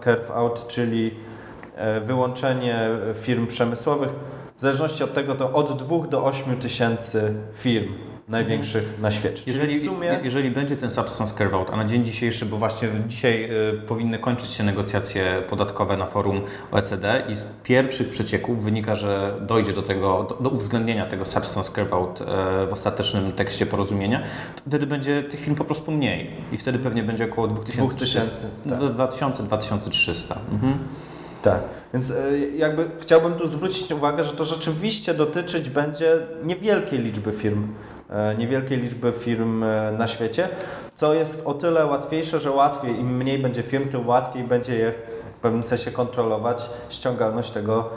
curve 0.00 0.30
out, 0.30 0.66
czyli 0.68 1.14
e, 1.76 2.00
wyłączenie 2.00 2.88
firm 3.14 3.46
przemysłowych, 3.46 4.10
w 4.56 4.60
zależności 4.60 5.04
od 5.04 5.12
tego 5.12 5.34
to 5.34 5.52
od 5.52 5.82
2 5.82 6.06
do 6.06 6.24
8 6.24 6.56
tysięcy 6.56 7.34
firm 7.54 7.92
największych 8.28 9.00
na 9.00 9.10
świecie. 9.10 9.42
Jeżeli, 9.46 9.80
sumie... 9.80 10.20
jeżeli 10.22 10.50
będzie 10.50 10.76
ten 10.76 10.90
substance 10.90 11.34
curve 11.38 11.54
out, 11.54 11.70
a 11.72 11.76
na 11.76 11.84
dzień 11.84 12.04
dzisiejszy, 12.04 12.46
bo 12.46 12.56
właśnie 12.56 12.88
dzisiaj 13.06 13.50
y, 13.74 13.80
powinny 13.88 14.18
kończyć 14.18 14.50
się 14.50 14.64
negocjacje 14.64 15.42
podatkowe 15.48 15.96
na 15.96 16.06
forum 16.06 16.40
OECD 16.72 17.22
i 17.28 17.34
z 17.34 17.44
pierwszych 17.62 18.08
przecieków 18.08 18.64
wynika, 18.64 18.94
że 18.94 19.34
dojdzie 19.40 19.72
do 19.72 19.82
tego, 19.82 20.26
do, 20.28 20.34
do 20.34 20.50
uwzględnienia 20.50 21.06
tego 21.06 21.24
substance 21.24 21.72
curve 21.72 21.92
out 21.92 22.20
y, 22.20 22.24
w 22.66 22.72
ostatecznym 22.72 23.32
tekście 23.32 23.66
porozumienia, 23.66 24.22
to 24.56 24.62
wtedy 24.68 24.86
będzie 24.86 25.22
tych 25.22 25.40
firm 25.40 25.56
po 25.56 25.64
prostu 25.64 25.92
mniej 25.92 26.30
i 26.52 26.56
wtedy 26.56 26.78
pewnie 26.78 27.02
będzie 27.02 27.24
około 27.24 27.48
2000, 27.48 28.46
2000-2300. 28.66 30.28
Tak. 30.28 30.38
Mhm. 30.52 30.78
Tak, 31.44 31.60
więc 31.92 32.10
e, 32.10 32.38
jakby 32.56 32.90
chciałbym 33.00 33.34
tu 33.34 33.48
zwrócić 33.48 33.92
uwagę, 33.92 34.24
że 34.24 34.32
to 34.32 34.44
rzeczywiście 34.44 35.14
dotyczyć 35.14 35.70
będzie 35.70 36.18
niewielkiej 36.44 36.98
liczby 36.98 37.32
firm, 37.32 37.68
niewielkiej 38.38 38.78
liczby 38.78 39.12
firm 39.12 39.62
e, 39.62 39.92
na 39.92 40.06
świecie, 40.06 40.48
co 40.94 41.14
jest 41.14 41.46
o 41.46 41.54
tyle 41.54 41.86
łatwiejsze, 41.86 42.40
że 42.40 42.50
łatwiej, 42.50 43.00
im 43.00 43.16
mniej 43.16 43.38
będzie 43.38 43.62
firm, 43.62 43.88
tym 43.88 44.08
łatwiej 44.08 44.44
będzie 44.44 44.76
je 44.76 44.92
w 45.32 45.36
pewnym 45.36 45.64
sensie 45.64 45.90
kontrolować 45.90 46.70
ściągalność 46.88 47.50
tego, 47.50 47.90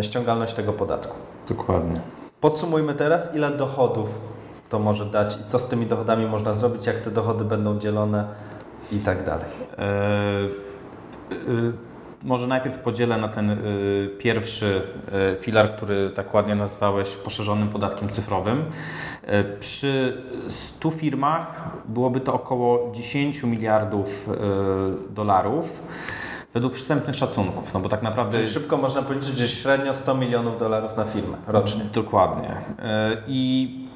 ściągalność 0.00 0.54
tego 0.54 0.72
podatku. 0.72 1.16
Dokładnie. 1.48 2.00
Podsumujmy 2.40 2.94
teraz, 2.94 3.34
ile 3.34 3.50
dochodów 3.50 4.20
to 4.68 4.78
może 4.78 5.04
dać 5.06 5.40
i 5.40 5.44
co 5.44 5.58
z 5.58 5.68
tymi 5.68 5.86
dochodami 5.86 6.26
można 6.26 6.54
zrobić, 6.54 6.86
jak 6.86 6.96
te 6.96 7.10
dochody 7.10 7.44
będą 7.44 7.78
dzielone 7.78 8.28
i 8.92 8.98
tak 8.98 9.24
dalej. 9.24 9.48
Może 12.22 12.46
najpierw 12.46 12.78
podzielę 12.78 13.18
na 13.18 13.28
ten 13.28 13.50
y, 13.50 14.10
pierwszy 14.18 14.82
y, 15.36 15.42
filar, 15.42 15.76
który 15.76 16.10
tak 16.10 16.34
ładnie 16.34 16.54
nazwałeś 16.54 17.08
poszerzonym 17.16 17.68
podatkiem 17.68 18.08
cyfrowym. 18.08 18.58
Y, 18.58 19.58
przy 19.60 20.22
100 20.48 20.90
firmach 20.90 21.70
byłoby 21.88 22.20
to 22.20 22.34
około 22.34 22.92
10 22.92 23.42
miliardów 23.42 24.28
dolarów. 25.10 25.82
Według 26.54 26.74
wstępnych 26.74 27.16
szacunków, 27.16 27.74
no 27.74 27.80
bo 27.80 27.88
tak 27.88 28.02
naprawdę... 28.02 28.38
Czyli 28.38 28.50
szybko 28.50 28.76
można 28.76 29.02
policzyć, 29.02 29.38
że 29.38 29.48
średnio 29.48 29.94
100 29.94 30.14
milionów 30.14 30.58
dolarów 30.58 30.96
na 30.96 31.04
firmę 31.04 31.36
rocznie. 31.46 31.84
Dokładnie. 31.94 32.56
I 33.26 33.87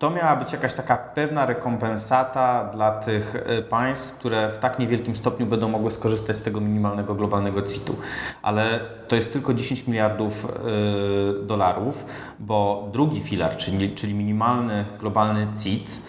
to 0.00 0.10
miała 0.10 0.36
być 0.36 0.52
jakaś 0.52 0.74
taka 0.74 0.96
pewna 0.96 1.46
rekompensata 1.46 2.64
dla 2.72 2.92
tych 2.92 3.36
e, 3.36 3.62
państw, 3.62 4.12
które 4.14 4.50
w 4.50 4.58
tak 4.58 4.78
niewielkim 4.78 5.16
stopniu 5.16 5.46
będą 5.46 5.68
mogły 5.68 5.90
skorzystać 5.90 6.36
z 6.36 6.42
tego 6.42 6.60
minimalnego 6.60 7.14
globalnego 7.14 7.62
CIT-u. 7.62 7.96
Ale 8.42 8.80
to 9.08 9.16
jest 9.16 9.32
tylko 9.32 9.54
10 9.54 9.86
miliardów 9.86 10.44
y, 10.44 11.46
dolarów, 11.46 12.06
bo 12.38 12.88
drugi 12.92 13.20
filar, 13.20 13.56
czyli, 13.56 13.94
czyli 13.94 14.14
minimalny 14.14 14.84
globalny 15.00 15.46
CIT, 15.62 16.00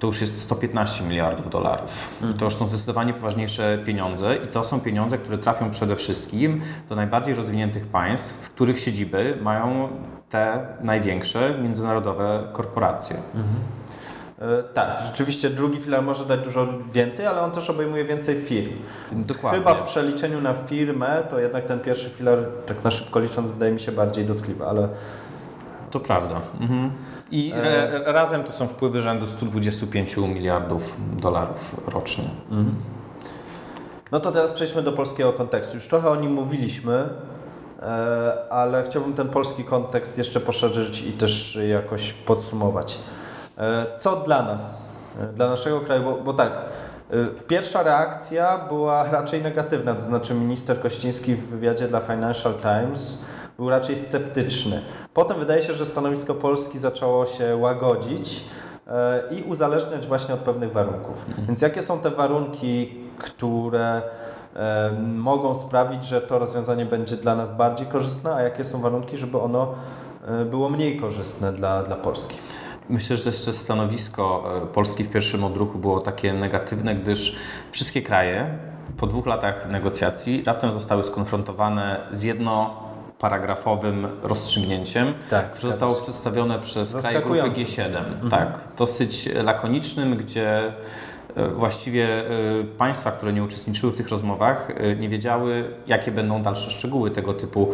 to 0.00 0.06
już 0.06 0.20
jest 0.20 0.40
115 0.40 1.04
miliardów 1.04 1.50
dolarów. 1.50 2.08
Mhm. 2.14 2.38
To 2.38 2.44
już 2.44 2.54
są 2.54 2.66
zdecydowanie 2.66 3.14
poważniejsze 3.14 3.78
pieniądze 3.86 4.36
i 4.36 4.46
to 4.46 4.64
są 4.64 4.80
pieniądze, 4.80 5.18
które 5.18 5.38
trafią 5.38 5.70
przede 5.70 5.96
wszystkim 5.96 6.60
do 6.88 6.96
najbardziej 6.96 7.34
rozwiniętych 7.34 7.86
państw, 7.86 8.34
w 8.34 8.50
których 8.50 8.80
siedziby 8.80 9.38
mają 9.42 9.88
te 10.30 10.66
największe 10.80 11.54
międzynarodowe 11.62 12.48
korporacje. 12.52 13.16
Mhm. 13.34 13.54
E, 14.40 14.62
tak, 14.62 15.02
rzeczywiście 15.06 15.50
drugi 15.50 15.80
filar 15.80 16.02
może 16.02 16.26
dać 16.26 16.40
dużo 16.40 16.68
więcej, 16.92 17.26
ale 17.26 17.40
on 17.40 17.50
też 17.50 17.70
obejmuje 17.70 18.04
więcej 18.04 18.36
firm. 18.36 18.72
Więc 19.12 19.28
Dokładnie. 19.28 19.58
chyba 19.58 19.74
w 19.74 19.82
przeliczeniu 19.82 20.40
na 20.40 20.54
firmę, 20.54 21.22
to 21.30 21.38
jednak 21.40 21.66
ten 21.66 21.80
pierwszy 21.80 22.10
filar, 22.10 22.38
tak 22.66 22.84
na 22.84 22.90
szybko 22.90 23.20
licząc, 23.20 23.50
wydaje 23.50 23.72
mi 23.72 23.80
się 23.80 23.92
bardziej 23.92 24.24
dotkliwy, 24.24 24.66
ale... 24.66 24.88
To 25.90 26.00
prawda. 26.00 26.40
Mhm. 26.60 26.90
I 27.30 27.52
e... 27.56 28.12
razem 28.12 28.44
to 28.44 28.52
są 28.52 28.68
wpływy 28.68 29.02
rzędu 29.02 29.26
125 29.26 30.16
miliardów 30.16 30.96
dolarów 31.16 31.76
rocznie. 31.86 32.24
Mhm. 32.50 32.74
No 34.12 34.20
to 34.20 34.32
teraz 34.32 34.52
przejdźmy 34.52 34.82
do 34.82 34.92
polskiego 34.92 35.32
kontekstu. 35.32 35.74
Już 35.74 35.88
trochę 35.88 36.10
o 36.10 36.16
nim 36.16 36.32
mówiliśmy, 36.32 37.08
e, 37.82 38.52
ale 38.52 38.82
chciałbym 38.82 39.12
ten 39.12 39.28
polski 39.28 39.64
kontekst 39.64 40.18
jeszcze 40.18 40.40
poszerzyć 40.40 41.02
i 41.02 41.12
też 41.12 41.58
jakoś 41.68 42.12
podsumować. 42.12 42.98
E, 43.58 43.86
co 43.98 44.16
dla 44.16 44.42
nas, 44.42 44.82
e, 45.20 45.26
dla 45.26 45.48
naszego 45.48 45.80
kraju, 45.80 46.04
bo, 46.04 46.16
bo 46.16 46.32
tak, 46.32 46.52
Pierwsza 47.48 47.82
reakcja 47.82 48.58
była 48.58 49.10
raczej 49.10 49.42
negatywna, 49.42 49.94
to 49.94 50.02
znaczy 50.02 50.34
minister 50.34 50.80
Kościński 50.80 51.34
w 51.34 51.46
wywiadzie 51.46 51.88
dla 51.88 52.00
Financial 52.00 52.54
Times 52.54 53.24
był 53.60 53.70
raczej 53.70 53.96
sceptyczny. 53.96 54.82
Potem 55.14 55.38
wydaje 55.38 55.62
się, 55.62 55.74
że 55.74 55.84
stanowisko 55.84 56.34
Polski 56.34 56.78
zaczęło 56.78 57.26
się 57.26 57.56
łagodzić 57.56 58.44
e, 58.86 59.22
i 59.34 59.42
uzależniać 59.42 60.06
właśnie 60.06 60.34
od 60.34 60.40
pewnych 60.40 60.72
warunków. 60.72 61.24
Mhm. 61.28 61.46
Więc 61.46 61.62
jakie 61.62 61.82
są 61.82 61.98
te 61.98 62.10
warunki, 62.10 62.94
które 63.18 64.02
e, 64.56 64.90
mogą 65.14 65.54
sprawić, 65.54 66.04
że 66.04 66.20
to 66.20 66.38
rozwiązanie 66.38 66.86
będzie 66.86 67.16
dla 67.16 67.34
nas 67.34 67.56
bardziej 67.56 67.86
korzystne, 67.86 68.34
a 68.34 68.42
jakie 68.42 68.64
są 68.64 68.80
warunki, 68.80 69.16
żeby 69.16 69.40
ono 69.40 69.74
e, 70.26 70.44
było 70.44 70.68
mniej 70.68 71.00
korzystne 71.00 71.52
dla, 71.52 71.82
dla 71.82 71.96
Polski? 71.96 72.36
Myślę, 72.88 73.16
że 73.16 73.30
jeszcze 73.30 73.52
stanowisko 73.52 74.44
Polski 74.74 75.04
w 75.04 75.10
pierwszym 75.10 75.44
odruchu 75.44 75.78
było 75.78 76.00
takie 76.00 76.32
negatywne, 76.32 76.94
gdyż 76.94 77.36
wszystkie 77.72 78.02
kraje 78.02 78.58
po 78.96 79.06
dwóch 79.06 79.26
latach 79.26 79.68
negocjacji 79.70 80.44
raptem 80.46 80.72
zostały 80.72 81.04
skonfrontowane 81.04 82.00
z 82.10 82.22
jedno 82.22 82.89
paragrafowym 83.20 84.06
rozstrzygnięciem, 84.22 85.14
tak, 85.30 85.50
które 85.50 85.72
zostało 85.72 85.94
przedstawione 85.94 86.58
przez 86.58 86.96
kraj 86.96 87.14
grupy 87.14 87.40
G7. 87.40 87.82
Mhm. 87.84 88.30
Tak, 88.30 88.58
dosyć 88.78 89.28
lakonicznym, 89.44 90.16
gdzie 90.16 90.72
e, 91.36 91.48
właściwie 91.48 92.08
e, 92.08 92.30
państwa, 92.78 93.12
które 93.12 93.32
nie 93.32 93.44
uczestniczyły 93.44 93.92
w 93.92 93.96
tych 93.96 94.08
rozmowach, 94.08 94.70
e, 94.70 94.96
nie 94.96 95.08
wiedziały, 95.08 95.70
jakie 95.86 96.12
będą 96.12 96.42
dalsze 96.42 96.70
szczegóły 96.70 97.10
tego 97.10 97.34
typu 97.34 97.72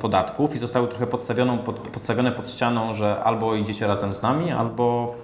podatków 0.00 0.56
i 0.56 0.58
zostały 0.58 0.88
trochę 0.88 1.06
podstawione 1.06 1.58
pod, 1.58 1.78
podstawione 1.78 2.32
pod 2.32 2.50
ścianą, 2.50 2.94
że 2.94 3.22
albo 3.24 3.54
idziecie 3.54 3.86
razem 3.86 4.14
z 4.14 4.22
nami, 4.22 4.52
albo 4.52 5.14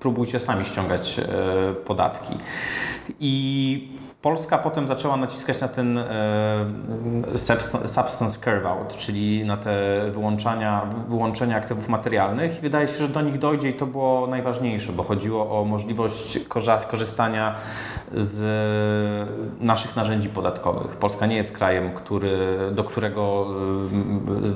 próbujcie 0.00 0.40
sami 0.40 0.64
ściągać 0.64 1.20
podatki. 1.84 2.34
I 3.20 4.01
Polska 4.22 4.58
potem 4.58 4.88
zaczęła 4.88 5.16
naciskać 5.16 5.60
na 5.60 5.68
ten 5.68 5.98
e, 5.98 6.04
substance 7.86 8.40
carve 8.44 8.66
out, 8.66 8.96
czyli 8.96 9.44
na 9.44 9.56
te 9.56 10.00
wyłączania, 10.10 10.86
wyłączenia 11.08 11.56
aktywów 11.56 11.88
materialnych. 11.88 12.60
Wydaje 12.60 12.88
się, 12.88 12.94
że 12.94 13.08
do 13.08 13.20
nich 13.20 13.38
dojdzie 13.38 13.68
i 13.68 13.74
to 13.74 13.86
było 13.86 14.26
najważniejsze, 14.26 14.92
bo 14.92 15.02
chodziło 15.02 15.60
o 15.60 15.64
możliwość 15.64 16.38
korzystania 16.88 17.54
z 18.14 18.42
naszych 19.60 19.96
narzędzi 19.96 20.28
podatkowych. 20.28 20.96
Polska 20.96 21.26
nie 21.26 21.36
jest 21.36 21.56
krajem, 21.56 21.94
który, 21.94 22.58
do 22.72 22.84
którego 22.84 23.46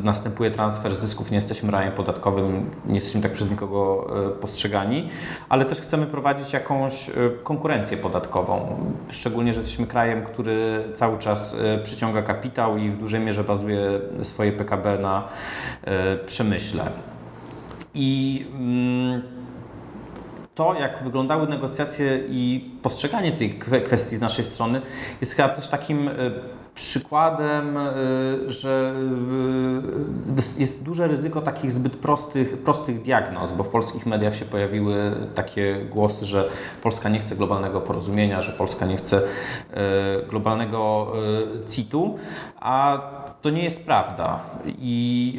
e, 0.01 0.05
następuje 0.05 0.51
transfer 0.51 0.97
zysków, 0.97 1.31
nie 1.31 1.37
jesteśmy 1.37 1.71
rajem 1.71 1.93
podatkowym, 1.93 2.71
nie 2.87 2.95
jesteśmy 2.95 3.23
tak 3.23 3.33
przez 3.33 3.51
nikogo 3.51 4.07
e, 4.27 4.31
postrzegani, 4.31 5.09
ale 5.49 5.65
też 5.65 5.81
chcemy 5.81 6.07
prowadzić 6.07 6.53
jakąś 6.53 7.11
konkurencję 7.43 7.97
podatkową, 7.97 8.77
szczególnie 9.11 9.56
że 9.57 9.61
jesteśmy 9.61 9.87
krajem, 9.87 10.25
który 10.25 10.85
cały 10.95 11.19
czas 11.19 11.55
e, 11.55 11.79
przyciąga 11.79 12.23
kapitał 12.23 12.77
i 12.77 12.91
w 12.91 12.99
dużej 12.99 13.21
mierze 13.21 13.45
bazuje 13.45 14.01
swoje 14.23 14.53
PKB 14.53 14.99
na 14.99 15.29
e, 15.85 16.17
przemyśle. 16.17 16.85
I 17.95 18.45
mm, 18.55 19.23
to, 20.55 20.75
jak 20.81 21.03
wyglądały 21.05 21.47
negocjacje 21.47 22.19
i 22.29 22.71
postrzeganie 22.83 23.33
tej 23.33 23.59
kwestii 23.85 24.17
z 24.17 24.21
naszej 24.21 24.45
strony, 24.45 24.83
jest 25.21 25.35
chyba 25.35 25.49
też 25.49 25.69
takim 25.69 26.09
e, 26.09 26.13
przykładem, 26.77 27.77
y, 27.77 28.53
że 28.53 28.95
y, 30.57 30.61
jest 30.61 30.83
duże 30.83 31.09
ryzyko 31.09 31.41
takich 31.41 31.73
zbyt 31.73 31.97
prostych, 31.97 32.59
prostych 32.59 33.03
diagnoz, 33.03 33.53
bo 33.53 33.65
w 33.65 33.69
polskich 33.69 34.07
mediach 34.07 34.37
się 34.37 34.45
pojawiły 34.45 35.13
takie 35.35 35.87
głosy, 35.91 36.27
że 36.27 36.49
Polska 36.83 37.09
nie 37.09 37.19
chce 37.19 37.37
globalnego 37.37 37.81
porozumienia, 37.81 38.43
że 38.43 38.53
Polska 38.53 38.87
nie 38.87 38.97
chce 38.97 39.23
y, 39.23 39.27
globalnego 40.31 41.13
CIT-u, 41.69 42.19
a 42.61 43.01
to 43.47 43.51
nie 43.51 43.65
jest 43.65 43.85
prawda. 43.85 44.41
I 44.79 45.39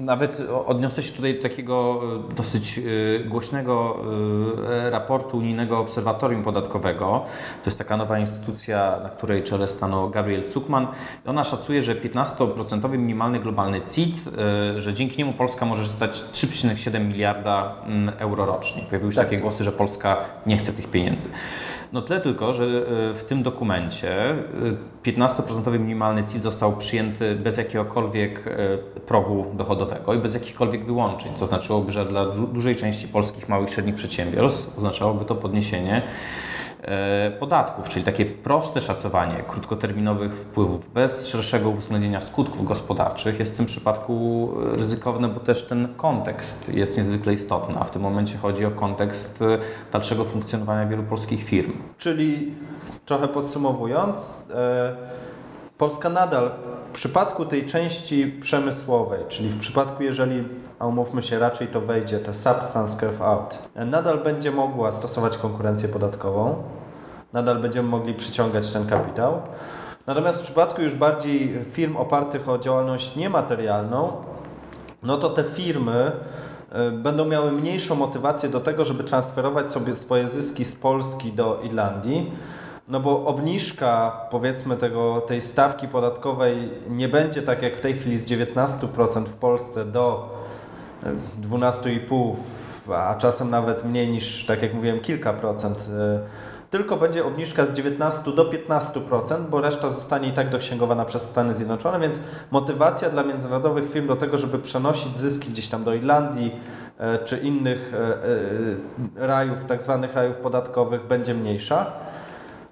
nawet 0.00 0.46
odniosę 0.66 1.02
się 1.02 1.12
tutaj 1.12 1.34
do 1.34 1.42
takiego 1.42 2.00
dosyć 2.36 2.80
głośnego 3.28 3.96
raportu 4.90 5.38
Unijnego 5.38 5.78
Obserwatorium 5.78 6.42
Podatkowego. 6.42 7.06
To 7.62 7.70
jest 7.70 7.78
taka 7.78 7.96
nowa 7.96 8.18
instytucja, 8.18 9.00
na 9.02 9.08
której 9.08 9.42
czele 9.42 9.68
stanął 9.68 10.10
Gabriel 10.10 10.48
Zuckman. 10.48 10.86
Ona 11.26 11.44
szacuje, 11.44 11.82
że 11.82 11.94
15% 11.94 12.90
minimalny 12.98 13.40
globalny 13.40 13.80
CIT, 13.80 14.16
e, 14.16 14.80
że 14.80 14.94
dzięki 14.94 15.18
niemu 15.18 15.32
Polska 15.32 15.66
może 15.66 15.84
stać 15.84 16.24
3,7 16.32 17.06
miliarda 17.06 17.74
mm, 17.86 18.14
euro 18.18 18.46
rocznie. 18.46 18.82
Pojawiły 18.82 19.12
się 19.12 19.16
tak. 19.16 19.26
takie 19.26 19.40
głosy, 19.40 19.64
że 19.64 19.72
Polska 19.72 20.16
nie 20.46 20.56
chce 20.56 20.72
tych 20.72 20.90
pieniędzy. 20.90 21.28
No 21.92 22.02
tyle 22.02 22.20
tylko, 22.20 22.52
że 22.52 22.64
e, 22.64 23.14
w 23.14 23.24
tym 23.24 23.42
dokumencie 23.42 24.34
15% 25.04 25.74
e, 25.74 25.78
minimalny 25.78 26.24
CIT 26.24 26.42
został 26.42 26.76
przyjęty 26.76 27.34
bez 27.34 27.56
jakiegokolwiek 27.56 28.44
progu 29.06 29.46
dochodowego 29.54 30.14
i 30.14 30.18
bez 30.18 30.34
jakichkolwiek 30.34 30.84
wyłączeń, 30.84 31.32
co 31.36 31.46
znaczyłoby, 31.46 31.92
że 31.92 32.04
dla 32.04 32.26
dużej 32.26 32.76
części 32.76 33.08
polskich 33.08 33.48
małych 33.48 33.70
i 33.70 33.72
średnich 33.72 33.94
przedsiębiorstw 33.94 34.78
oznaczałoby 34.78 35.24
to 35.24 35.34
podniesienie 35.34 36.02
E, 36.02 36.51
podatków, 37.40 37.88
czyli 37.88 38.04
takie 38.04 38.26
proste 38.26 38.80
szacowanie 38.80 39.34
krótkoterminowych 39.46 40.32
wpływów 40.32 40.92
bez 40.92 41.28
szerszego 41.28 41.70
uwzględnienia 41.70 42.20
skutków 42.20 42.64
gospodarczych 42.64 43.38
jest 43.38 43.54
w 43.54 43.56
tym 43.56 43.66
przypadku 43.66 44.48
ryzykowne, 44.56 45.28
bo 45.28 45.40
też 45.40 45.68
ten 45.68 45.94
kontekst 45.96 46.68
jest 46.68 46.96
niezwykle 46.96 47.32
istotny, 47.32 47.74
a 47.78 47.84
w 47.84 47.90
tym 47.90 48.02
momencie 48.02 48.38
chodzi 48.38 48.66
o 48.66 48.70
kontekst 48.70 49.42
e, 49.42 49.58
dalszego 49.92 50.24
funkcjonowania 50.24 50.86
wielu 50.86 51.02
polskich 51.02 51.44
firm. 51.44 51.72
Czyli 51.98 52.54
trochę 53.06 53.28
podsumowując, 53.28 54.46
e, 54.54 54.96
Polska 55.78 56.08
nadal 56.08 56.50
w 56.88 56.92
przypadku 56.92 57.44
tej 57.44 57.66
części 57.66 58.26
przemysłowej, 58.26 59.24
czyli 59.28 59.48
w 59.48 59.58
przypadku, 59.58 60.02
jeżeli, 60.02 60.44
a 60.78 60.86
umówmy 60.86 61.22
się, 61.22 61.38
raczej 61.38 61.68
to 61.68 61.80
wejdzie, 61.80 62.18
te 62.18 62.34
substance 62.34 62.98
curve 63.00 63.22
out, 63.22 63.58
nadal 63.74 64.18
będzie 64.18 64.50
mogła 64.50 64.92
stosować 64.92 65.38
konkurencję 65.38 65.88
podatkową, 65.88 66.62
nadal 67.32 67.58
będziemy 67.58 67.88
mogli 67.88 68.14
przyciągać 68.14 68.72
ten 68.72 68.86
kapitał. 68.86 69.42
Natomiast 70.06 70.40
w 70.40 70.44
przypadku 70.44 70.82
już 70.82 70.94
bardziej 70.94 71.64
firm 71.70 71.96
opartych 71.96 72.48
o 72.48 72.58
działalność 72.58 73.16
niematerialną, 73.16 74.12
no 75.02 75.18
to 75.18 75.30
te 75.30 75.44
firmy 75.44 76.12
e, 76.72 76.90
będą 76.90 77.24
miały 77.24 77.52
mniejszą 77.52 77.94
motywację 77.94 78.48
do 78.48 78.60
tego, 78.60 78.84
żeby 78.84 79.04
transferować 79.04 79.70
sobie 79.70 79.96
swoje 79.96 80.28
zyski 80.28 80.64
z 80.64 80.74
Polski 80.74 81.32
do 81.32 81.60
Irlandii 81.62 82.32
no 82.88 83.00
bo 83.00 83.26
obniżka 83.26 84.20
powiedzmy 84.30 84.76
tego, 84.76 85.20
tej 85.20 85.40
stawki 85.40 85.88
podatkowej 85.88 86.70
nie 86.88 87.08
będzie 87.08 87.42
tak 87.42 87.62
jak 87.62 87.76
w 87.76 87.80
tej 87.80 87.94
chwili 87.94 88.16
z 88.16 88.24
19% 88.24 89.24
w 89.24 89.34
Polsce 89.34 89.84
do 89.84 90.30
12,5%, 91.40 92.34
a 92.94 93.14
czasem 93.14 93.50
nawet 93.50 93.84
mniej 93.84 94.08
niż, 94.08 94.46
tak 94.46 94.62
jak 94.62 94.74
mówiłem, 94.74 95.00
kilka 95.00 95.32
procent 95.32 95.90
e, 95.98 96.20
tylko 96.70 96.96
będzie 96.96 97.24
obniżka 97.24 97.66
z 97.66 97.72
19 97.72 98.32
do 98.32 98.50
15%, 98.50 99.48
bo 99.50 99.60
reszta 99.60 99.90
zostanie 99.90 100.28
i 100.28 100.32
tak 100.32 100.50
dosięgowana 100.50 101.04
przez 101.04 101.22
Stany 101.22 101.54
Zjednoczone, 101.54 102.00
więc 102.00 102.18
motywacja 102.50 103.10
dla 103.10 103.22
międzynarodowych 103.22 103.92
firm 103.92 104.06
do 104.06 104.16
tego, 104.16 104.38
żeby 104.38 104.58
przenosić 104.58 105.16
zyski 105.16 105.50
gdzieś 105.50 105.68
tam 105.68 105.84
do 105.84 105.94
Irlandii 105.94 106.56
e, 106.98 107.18
czy 107.18 107.36
innych 107.36 107.94
e, 109.14 109.26
rajów, 109.26 109.64
tak 109.64 109.82
zwanych 109.82 110.14
rajów 110.14 110.36
podatkowych 110.36 111.06
będzie 111.06 111.34
mniejsza. 111.34 111.92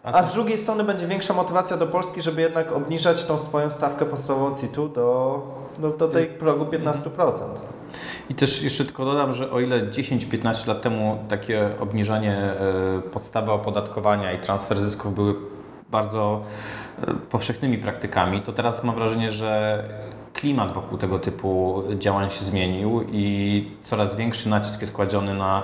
A 0.02 0.22
z 0.22 0.32
drugiej 0.32 0.58
strony 0.58 0.84
będzie 0.84 1.06
większa 1.06 1.34
motywacja 1.34 1.76
do 1.76 1.86
Polski, 1.86 2.22
żeby 2.22 2.40
jednak 2.40 2.72
obniżać 2.72 3.24
tą 3.24 3.38
swoją 3.38 3.70
stawkę 3.70 4.06
podstawową 4.06 4.56
CIT-u 4.56 4.88
do, 4.88 5.42
do, 5.78 5.90
do 5.90 6.08
tej 6.08 6.26
progu 6.26 6.64
15%. 6.64 7.32
I 8.30 8.34
też 8.34 8.62
jeszcze 8.62 8.84
tylko 8.84 9.04
dodam, 9.04 9.34
że 9.34 9.50
o 9.50 9.60
ile 9.60 9.86
10-15 9.86 10.68
lat 10.68 10.82
temu 10.82 11.18
takie 11.28 11.70
obniżanie 11.80 12.34
e, 12.36 13.02
podstawy 13.12 13.52
opodatkowania 13.52 14.32
i 14.32 14.38
transfer 14.38 14.80
zysków 14.80 15.14
były 15.14 15.34
bardzo 15.90 16.40
e, 17.02 17.14
powszechnymi 17.30 17.78
praktykami, 17.78 18.42
to 18.42 18.52
teraz 18.52 18.84
mam 18.84 18.94
wrażenie, 18.94 19.32
że 19.32 19.84
klimat 20.32 20.74
wokół 20.74 20.98
tego 20.98 21.18
typu 21.18 21.82
działań 21.98 22.30
się 22.30 22.44
zmienił 22.44 23.04
i 23.12 23.64
coraz 23.84 24.16
większy 24.16 24.48
nacisk 24.48 24.80
jest 24.80 24.92
kładziony 24.92 25.34
na 25.34 25.62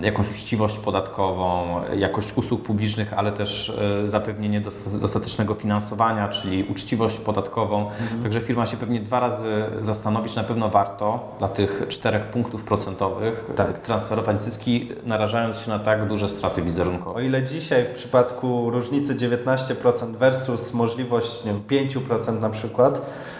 jakąś 0.00 0.30
uczciwość 0.30 0.78
podatkową, 0.78 1.80
jakość 1.96 2.36
usług 2.36 2.62
publicznych, 2.62 3.12
ale 3.12 3.32
też 3.32 3.78
e, 4.04 4.08
zapewnienie 4.08 4.62
dostatecznego 4.92 5.54
finansowania, 5.54 6.28
czyli 6.28 6.64
uczciwość 6.64 7.18
podatkową. 7.18 7.90
Mhm. 7.90 8.22
Także 8.22 8.40
firma 8.40 8.66
się 8.66 8.76
pewnie 8.76 9.00
dwa 9.00 9.20
razy 9.20 9.64
zastanowić, 9.80 10.36
na 10.36 10.44
pewno 10.44 10.68
warto 10.68 11.36
dla 11.38 11.48
tych 11.48 11.82
czterech 11.88 12.22
punktów 12.22 12.64
procentowych 12.64 13.44
tak. 13.56 13.82
transferować 13.82 14.42
zyski, 14.42 14.88
narażając 15.04 15.58
się 15.58 15.70
na 15.70 15.78
tak 15.78 16.08
duże 16.08 16.28
straty 16.28 16.62
wizerunkowe. 16.62 17.18
O 17.18 17.20
ile 17.20 17.42
dzisiaj 17.42 17.84
w 17.84 17.90
przypadku 17.90 18.70
różnicy 18.70 19.14
19% 19.14 20.16
versus 20.16 20.74
możliwość 20.74 21.44
nie 21.44 21.52
wiem, 21.52 21.88
5% 21.88 22.40
na 22.40 22.50
przykład, 22.50 23.00
E, 23.00 23.37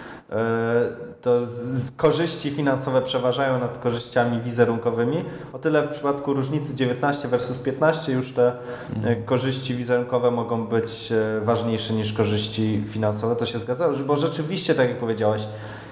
to 1.20 1.46
z, 1.46 1.90
korzyści 1.90 2.50
finansowe 2.50 3.02
przeważają 3.02 3.58
nad 3.58 3.78
korzyściami 3.78 4.40
wizerunkowymi. 4.40 5.24
O 5.52 5.58
tyle 5.58 5.82
w 5.82 5.88
przypadku 5.88 6.34
różnicy 6.34 6.74
19 6.74 7.28
versus 7.28 7.58
15 7.58 8.12
już 8.12 8.32
te 8.32 8.52
mhm. 8.96 9.24
korzyści 9.24 9.74
wizerunkowe 9.74 10.30
mogą 10.30 10.66
być 10.66 11.12
e, 11.12 11.40
ważniejsze 11.40 11.94
niż 11.94 12.12
korzyści 12.12 12.84
finansowe. 12.86 13.36
To 13.36 13.46
się 13.46 13.58
zgadza, 13.58 13.88
bo 14.06 14.16
rzeczywiście, 14.16 14.74
tak 14.74 14.88
jak 14.88 14.98
powiedziałeś, 14.98 15.46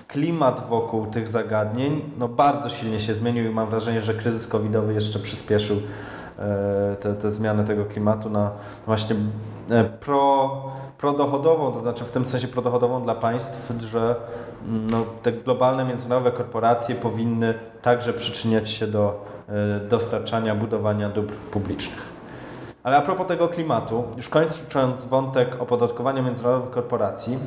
klimat 0.08 0.68
wokół 0.68 1.06
tych 1.06 1.28
zagadnień 1.28 2.02
no, 2.18 2.28
bardzo 2.28 2.68
silnie 2.68 3.00
się 3.00 3.14
zmienił 3.14 3.44
i 3.50 3.54
mam 3.54 3.70
wrażenie, 3.70 4.02
że 4.02 4.14
kryzys 4.14 4.46
covidowy 4.46 4.94
jeszcze 4.94 5.18
przyspieszył 5.18 5.76
te, 7.00 7.14
te 7.14 7.30
zmiany 7.30 7.64
tego 7.64 7.84
klimatu 7.84 8.30
na 8.30 8.50
właśnie 8.86 9.16
pro 10.00 10.50
prodochodową, 10.98 11.72
to 11.72 11.80
znaczy 11.80 12.04
w 12.04 12.10
tym 12.10 12.26
sensie 12.26 12.48
prodochodową 12.48 13.02
dla 13.02 13.14
państw, 13.14 13.72
że 13.80 14.16
mm, 14.64 14.90
no, 14.90 15.02
te 15.22 15.32
globalne 15.32 15.84
międzynarodowe 15.84 16.36
korporacje 16.36 16.94
powinny 16.94 17.54
także 17.82 18.12
przyczyniać 18.12 18.70
się 18.70 18.86
do 18.86 19.24
e, 19.48 19.80
dostarczania, 19.80 20.54
budowania 20.54 21.08
dóbr 21.08 21.34
publicznych. 21.34 22.16
Ale 22.82 22.96
a 22.96 23.02
propos 23.02 23.26
tego 23.26 23.48
klimatu, 23.48 24.04
już 24.16 24.28
kończąc 24.28 25.04
wątek 25.04 25.62
opodatkowania 25.62 26.22
międzynarodowych 26.22 26.74
korporacji, 26.74 27.38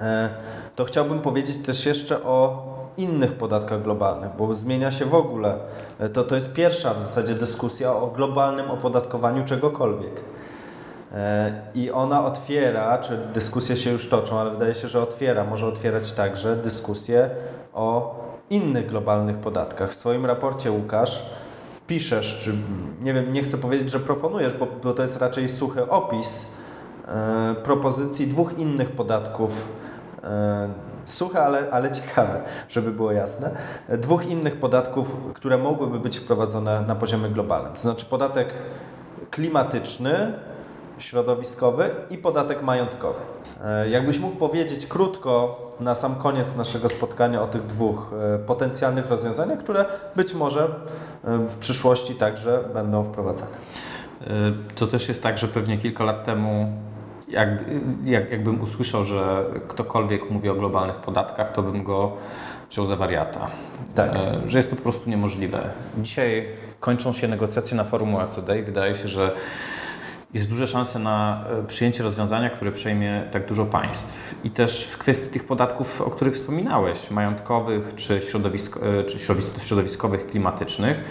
e, 0.00 0.28
to 0.76 0.84
chciałbym 0.84 1.20
powiedzieć 1.20 1.66
też 1.66 1.86
jeszcze 1.86 2.22
o 2.24 2.72
innych 2.96 3.32
podatkach 3.32 3.82
globalnych, 3.82 4.30
bo 4.38 4.54
zmienia 4.54 4.90
się 4.90 5.04
w 5.04 5.14
ogóle. 5.14 5.58
E, 5.98 6.08
to, 6.08 6.24
to 6.24 6.34
jest 6.34 6.54
pierwsza 6.54 6.94
w 6.94 6.98
zasadzie 6.98 7.34
dyskusja 7.34 7.92
o 7.92 8.06
globalnym 8.06 8.70
opodatkowaniu 8.70 9.44
czegokolwiek. 9.44 10.20
E, 11.14 11.52
I 11.74 11.90
ona 11.90 12.24
otwiera, 12.24 12.98
czy 12.98 13.18
dyskusje 13.34 13.76
się 13.76 13.90
już 13.90 14.08
toczą, 14.08 14.40
ale 14.40 14.50
wydaje 14.50 14.74
się, 14.74 14.88
że 14.88 15.02
otwiera, 15.02 15.44
może 15.44 15.66
otwierać 15.66 16.12
także 16.12 16.56
dyskusję 16.56 17.30
o 17.74 18.20
innych 18.50 18.86
globalnych 18.86 19.36
podatkach. 19.36 19.90
W 19.90 19.94
swoim 19.94 20.26
raporcie 20.26 20.72
Łukasz 20.72 21.22
piszesz, 21.86 22.38
czy 22.38 22.52
nie 23.00 23.14
wiem, 23.14 23.32
nie 23.32 23.42
chcę 23.42 23.58
powiedzieć, 23.58 23.90
że 23.90 24.00
proponujesz, 24.00 24.52
bo, 24.52 24.66
bo 24.82 24.94
to 24.94 25.02
jest 25.02 25.20
raczej 25.20 25.48
suchy 25.48 25.90
opis 25.90 26.54
e, 27.08 27.54
propozycji 27.62 28.26
dwóch 28.26 28.58
innych 28.58 28.90
podatków. 28.90 29.68
E, 30.24 30.68
suche, 31.04 31.42
ale, 31.44 31.70
ale 31.70 31.90
ciekawe, 31.90 32.40
żeby 32.68 32.90
było 32.90 33.12
jasne. 33.12 33.50
Dwóch 33.88 34.26
innych 34.26 34.56
podatków, 34.56 35.16
które 35.34 35.58
mogłyby 35.58 36.00
być 36.00 36.18
wprowadzone 36.18 36.80
na 36.80 36.94
poziomie 36.94 37.28
globalnym. 37.28 37.72
To 37.72 37.82
znaczy 37.82 38.06
podatek 38.06 38.54
klimatyczny, 39.30 40.32
środowiskowy 40.98 41.90
i 42.10 42.18
podatek 42.18 42.62
majątkowy. 42.62 43.20
E, 43.64 43.88
jakbyś 43.88 44.18
mógł 44.18 44.36
powiedzieć 44.36 44.86
krótko 44.86 45.60
na 45.80 45.94
sam 45.94 46.14
koniec 46.14 46.56
naszego 46.56 46.88
spotkania 46.88 47.42
o 47.42 47.46
tych 47.46 47.66
dwóch 47.66 48.10
e, 48.34 48.38
potencjalnych 48.38 49.08
rozwiązaniach, 49.10 49.58
które 49.58 49.84
być 50.16 50.34
może 50.34 50.64
e, 50.64 51.38
w 51.38 51.56
przyszłości 51.56 52.14
także 52.14 52.64
będą 52.74 53.04
wprowadzane. 53.04 53.56
To 54.74 54.86
też 54.86 55.08
jest 55.08 55.22
tak, 55.22 55.38
że 55.38 55.48
pewnie 55.48 55.78
kilka 55.78 56.04
lat 56.04 56.24
temu 56.24 56.72
jak, 57.28 57.48
jak, 58.04 58.30
jakbym 58.30 58.60
usłyszał, 58.60 59.04
że 59.04 59.44
ktokolwiek 59.68 60.30
mówi 60.30 60.48
o 60.48 60.54
globalnych 60.54 60.96
podatkach, 60.96 61.52
to 61.52 61.62
bym 61.62 61.84
go 61.84 62.12
wziął 62.70 62.86
za 62.86 62.96
wariata. 62.96 63.50
Tak. 63.94 64.10
Że 64.46 64.58
jest 64.58 64.70
to 64.70 64.76
po 64.76 64.82
prostu 64.82 65.10
niemożliwe. 65.10 65.70
Dzisiaj 65.98 66.48
kończą 66.80 67.12
się 67.12 67.28
negocjacje 67.28 67.76
na 67.76 67.84
forum 67.84 68.14
OECD 68.14 68.58
i 68.58 68.62
wydaje 68.62 68.94
się, 68.94 69.08
że 69.08 69.34
jest 70.34 70.50
duże 70.50 70.66
szanse 70.66 70.98
na 70.98 71.44
e, 71.48 71.66
przyjęcie 71.66 72.02
rozwiązania, 72.02 72.50
które 72.50 72.72
przejmie 72.72 73.22
tak 73.32 73.46
dużo 73.46 73.66
państw. 73.66 74.34
I 74.44 74.50
też 74.50 74.84
w 74.84 74.98
kwestii 74.98 75.30
tych 75.30 75.44
podatków, 75.44 76.00
o 76.00 76.10
których 76.10 76.34
wspominałeś, 76.34 77.10
majątkowych 77.10 77.94
czy, 77.94 78.20
środowisko, 78.20 78.80
e, 78.86 79.04
czy 79.04 79.18
środowiskowych, 79.58 80.26
klimatycznych, 80.26 81.04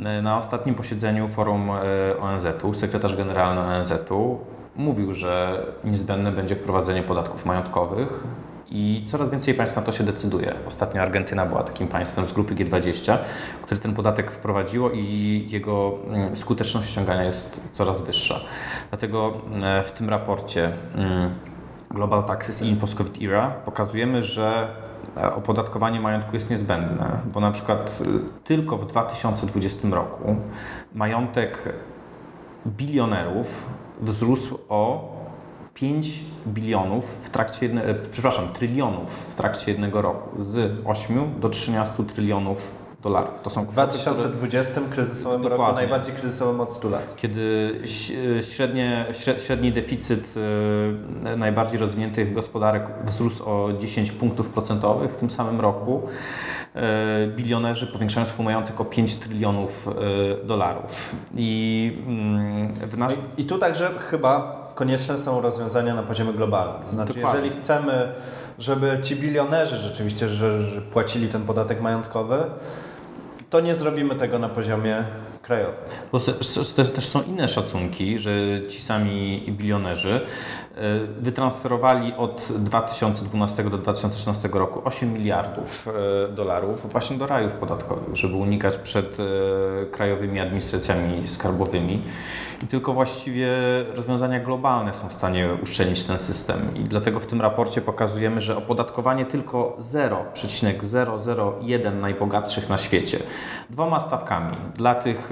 e, 0.00 0.22
na 0.22 0.38
ostatnim 0.38 0.74
posiedzeniu 0.74 1.28
forum 1.28 1.70
ONZ-u 2.20 2.74
sekretarz 2.74 3.16
generalny 3.16 3.60
ONZ-u 3.60 4.38
mówił, 4.76 5.14
że 5.14 5.62
niezbędne 5.84 6.32
będzie 6.32 6.56
wprowadzenie 6.56 7.02
podatków 7.02 7.46
majątkowych 7.46 8.24
i 8.74 9.02
coraz 9.06 9.30
więcej 9.30 9.54
państw 9.54 9.76
na 9.76 9.82
to 9.82 9.92
się 9.92 10.04
decyduje. 10.04 10.54
Ostatnio 10.68 11.02
Argentyna 11.02 11.46
była 11.46 11.62
takim 11.62 11.88
państwem 11.88 12.26
z 12.26 12.32
grupy 12.32 12.54
G20, 12.54 13.18
które 13.62 13.80
ten 13.80 13.94
podatek 13.94 14.30
wprowadziło 14.30 14.90
i 14.90 15.46
jego 15.50 15.98
mm, 16.08 16.36
skuteczność 16.36 16.90
ściągania 16.90 17.24
jest 17.24 17.60
coraz 17.72 18.02
wyższa. 18.02 18.40
Dlatego 18.90 19.32
mm, 19.46 19.84
w 19.84 19.92
tym 19.92 20.08
raporcie 20.08 20.72
mm, 20.94 21.34
Global 21.90 22.24
Taxes 22.24 22.62
in 22.62 22.76
Post-COVID 22.76 23.22
Era 23.22 23.50
pokazujemy, 23.50 24.22
że 24.22 24.68
e, 25.16 25.34
opodatkowanie 25.34 26.00
majątku 26.00 26.34
jest 26.34 26.50
niezbędne, 26.50 27.20
bo 27.32 27.40
na 27.40 27.50
przykład 27.50 28.02
y, 28.06 28.44
tylko 28.44 28.76
w 28.76 28.86
2020 28.86 29.88
roku 29.88 30.36
majątek 30.94 31.74
bilionerów 32.66 33.66
wzrósł 34.00 34.58
o 34.68 35.11
5 35.74 36.24
bilionów 36.46 37.26
w 37.26 37.30
trakcie 37.30 37.66
jednego, 37.66 37.88
przepraszam, 38.10 38.48
trylionów 38.48 39.26
w 39.32 39.34
trakcie 39.34 39.70
jednego 39.70 40.02
roku 40.02 40.44
z 40.44 40.72
8 40.86 41.40
do 41.40 41.48
13 41.48 42.04
trylionów 42.04 42.82
dolarów. 43.02 43.40
To 43.42 43.50
są 43.50 43.64
w 43.64 43.72
2020 43.72 44.72
które... 44.72 44.86
kryzysowym 44.88 45.42
Dokładnie. 45.42 45.66
roku, 45.66 45.74
najbardziej 45.74 46.14
kryzysowym 46.14 46.60
od 46.60 46.72
100 46.72 46.88
lat. 46.88 47.16
Kiedy 47.16 47.80
średnie, 48.42 49.06
średni 49.46 49.72
deficyt 49.72 50.34
e, 51.24 51.36
najbardziej 51.36 51.78
rozwiniętych 51.78 52.32
gospodarek 52.32 52.84
wzrósł 53.04 53.50
o 53.50 53.72
10 53.72 54.12
punktów 54.12 54.48
procentowych 54.48 55.12
w 55.12 55.16
tym 55.16 55.30
samym 55.30 55.60
roku, 55.60 56.02
e, 56.74 57.26
bilionerzy 57.26 57.86
powiększają 57.86 58.26
swój 58.26 58.44
majątek 58.44 58.80
o 58.80 58.84
5 58.84 59.16
trylionów 59.16 59.88
e, 59.88 60.46
dolarów. 60.46 61.16
I, 61.34 61.92
mm, 62.06 62.74
w 62.74 62.98
nas... 62.98 63.12
I 63.36 63.44
tu 63.44 63.58
także 63.58 63.90
chyba 63.98 64.61
konieczne 64.74 65.18
są 65.18 65.40
rozwiązania 65.40 65.94
na 65.94 66.02
poziomie 66.02 66.32
globalnym. 66.32 66.82
To 66.86 66.92
znaczy, 66.92 67.14
Dokładnie. 67.14 67.40
jeżeli 67.40 67.60
chcemy, 67.62 68.12
żeby 68.58 68.98
ci 69.02 69.16
bilionerzy 69.16 69.78
rzeczywiście 69.78 70.28
że, 70.28 70.62
że 70.62 70.80
płacili 70.80 71.28
ten 71.28 71.42
podatek 71.42 71.80
majątkowy, 71.80 72.44
to 73.50 73.60
nie 73.60 73.74
zrobimy 73.74 74.14
tego 74.14 74.38
na 74.38 74.48
poziomie 74.48 75.04
krajowym. 75.42 75.74
Bo 76.12 76.20
też, 76.20 76.72
też 76.94 77.04
są 77.04 77.22
inne 77.22 77.48
szacunki, 77.48 78.18
że 78.18 78.30
ci 78.68 78.80
sami 78.80 79.44
bilionerzy 79.48 80.20
wytransferowali 81.20 82.14
od 82.16 82.52
2012 82.58 83.64
do 83.64 83.78
2016 83.78 84.48
roku 84.52 84.82
8 84.84 85.12
miliardów 85.12 85.88
e, 85.88 85.92
dolarów 86.32 86.92
właśnie 86.92 87.18
do 87.18 87.26
rajów 87.26 87.52
podatkowych, 87.52 88.16
żeby 88.16 88.36
unikać 88.36 88.76
przed 88.76 89.18
e, 89.20 89.24
krajowymi 89.86 90.40
administracjami 90.40 91.28
skarbowymi. 91.28 92.02
I 92.62 92.66
tylko 92.66 92.92
właściwie 92.92 93.48
rozwiązania 93.96 94.40
globalne 94.40 94.94
są 94.94 95.08
w 95.08 95.12
stanie 95.12 95.48
uszczelnić 95.62 96.02
ten 96.02 96.18
system. 96.18 96.58
I 96.74 96.80
dlatego 96.80 97.20
w 97.20 97.26
tym 97.26 97.40
raporcie 97.40 97.80
pokazujemy, 97.80 98.40
że 98.40 98.56
opodatkowanie 98.56 99.26
tylko 99.26 99.76
0,001 99.78 102.00
najbogatszych 102.00 102.68
na 102.68 102.78
świecie, 102.78 103.18
dwoma 103.70 104.00
stawkami. 104.00 104.56
Dla 104.76 104.94
tych 104.94 105.30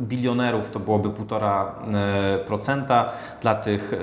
bilionerów 0.00 0.70
to 0.70 0.80
byłoby 0.80 1.08
1,5%, 1.08 2.99
dla 3.42 3.54
tych 3.54 3.92
y, 3.92 3.96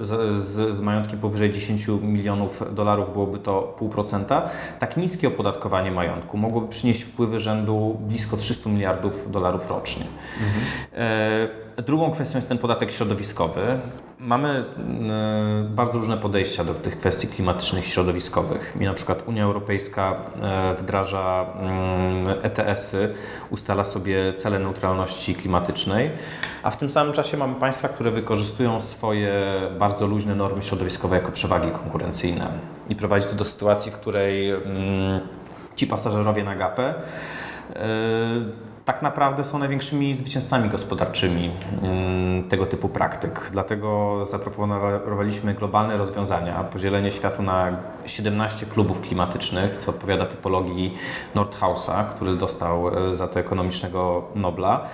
z, 0.00 0.44
z, 0.44 0.76
z 0.76 0.80
majątkiem 0.80 1.18
powyżej 1.18 1.52
10 1.52 1.88
milionów 2.02 2.74
dolarów 2.74 3.12
byłoby 3.12 3.38
to 3.38 3.76
0,5%. 3.80 4.42
Tak 4.78 4.96
niskie 4.96 5.28
opodatkowanie 5.28 5.90
majątku 5.90 6.38
mogłoby 6.38 6.68
przynieść 6.68 7.02
wpływy 7.02 7.40
rzędu 7.40 7.96
blisko 8.00 8.36
300 8.36 8.70
miliardów 8.70 9.30
dolarów 9.30 9.70
rocznie. 9.70 10.04
Mhm. 10.40 10.64
Drugą 11.86 12.10
kwestią 12.10 12.38
jest 12.38 12.48
ten 12.48 12.58
podatek 12.58 12.90
środowiskowy. 12.90 13.78
Mamy 14.22 14.64
bardzo 15.70 15.92
różne 15.92 16.16
podejścia 16.16 16.64
do 16.64 16.74
tych 16.74 16.96
kwestii 16.96 17.28
klimatycznych 17.28 17.86
środowiskowych. 17.86 18.76
I 18.80 18.84
na 18.84 18.94
przykład 18.94 19.22
Unia 19.26 19.44
Europejska 19.44 20.16
e, 20.42 20.74
wdraża 20.74 21.46
ETS-y, 22.42 23.14
ustala 23.50 23.84
sobie 23.84 24.32
cele 24.34 24.58
neutralności 24.58 25.34
klimatycznej, 25.34 26.10
a 26.62 26.70
w 26.70 26.76
tym 26.76 26.90
samym 26.90 27.12
czasie 27.12 27.36
mamy 27.36 27.54
państwa, 27.54 27.88
które 27.88 28.10
wykorzystują 28.10 28.80
swoje 28.80 29.32
bardzo 29.78 30.06
luźne 30.06 30.34
normy 30.34 30.62
środowiskowe 30.62 31.16
jako 31.16 31.32
przewagi 31.32 31.70
konkurencyjne. 31.70 32.52
I 32.88 32.96
prowadzi 32.96 33.26
to 33.26 33.34
do 33.34 33.44
sytuacji, 33.44 33.92
w 33.92 33.94
której 33.94 34.52
ci 35.76 35.86
pasażerowie 35.86 36.44
na 36.44 36.56
gapę 36.56 36.94
e, 37.76 37.80
tak 38.90 39.02
naprawdę 39.02 39.44
są 39.44 39.58
największymi 39.58 40.14
zwycięzcami 40.14 40.68
gospodarczymi 40.68 41.50
mm, 41.82 42.44
tego 42.44 42.66
typu 42.66 42.88
praktyk. 42.88 43.48
Dlatego 43.52 44.18
zaproponowaliśmy 44.26 45.54
globalne 45.54 45.96
rozwiązania, 45.96 46.64
podzielenie 46.64 47.10
światu 47.10 47.42
na 47.42 47.76
17 48.06 48.66
klubów 48.66 49.00
klimatycznych, 49.00 49.76
co 49.76 49.90
odpowiada 49.90 50.26
typologii 50.26 50.94
Nordhausa, 51.34 52.04
który 52.04 52.34
dostał 52.34 53.10
e, 53.10 53.14
za 53.14 53.28
to 53.28 53.40
ekonomicznego 53.40 54.24
Nobla. 54.34 54.88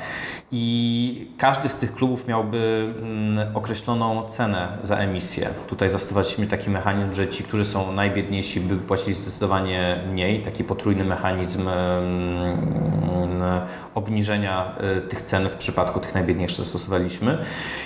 I 0.52 1.28
każdy 1.38 1.68
z 1.68 1.76
tych 1.76 1.94
klubów 1.94 2.28
miałby 2.28 2.92
mm, 3.02 3.56
określoną 3.56 4.28
cenę 4.28 4.78
za 4.82 4.96
emisję. 4.96 5.48
Tutaj 5.68 5.88
zastosowaliśmy 5.88 6.46
taki 6.46 6.70
mechanizm, 6.70 7.12
że 7.12 7.28
ci, 7.28 7.44
którzy 7.44 7.64
są 7.64 7.92
najbiedniejsi, 7.92 8.60
by 8.60 8.76
płacili 8.76 9.14
zdecydowanie 9.14 10.04
mniej, 10.12 10.42
taki 10.42 10.64
potrójny 10.64 11.04
mechanizm 11.04 11.68
mm, 11.68 13.25
obniżenia 13.94 14.74
e, 14.78 15.00
tych 15.00 15.22
cen 15.22 15.48
w 15.48 15.56
przypadku 15.56 16.00
tych 16.00 16.14
najbiedniejszych 16.14 16.58
zastosowaliśmy. 16.58 17.38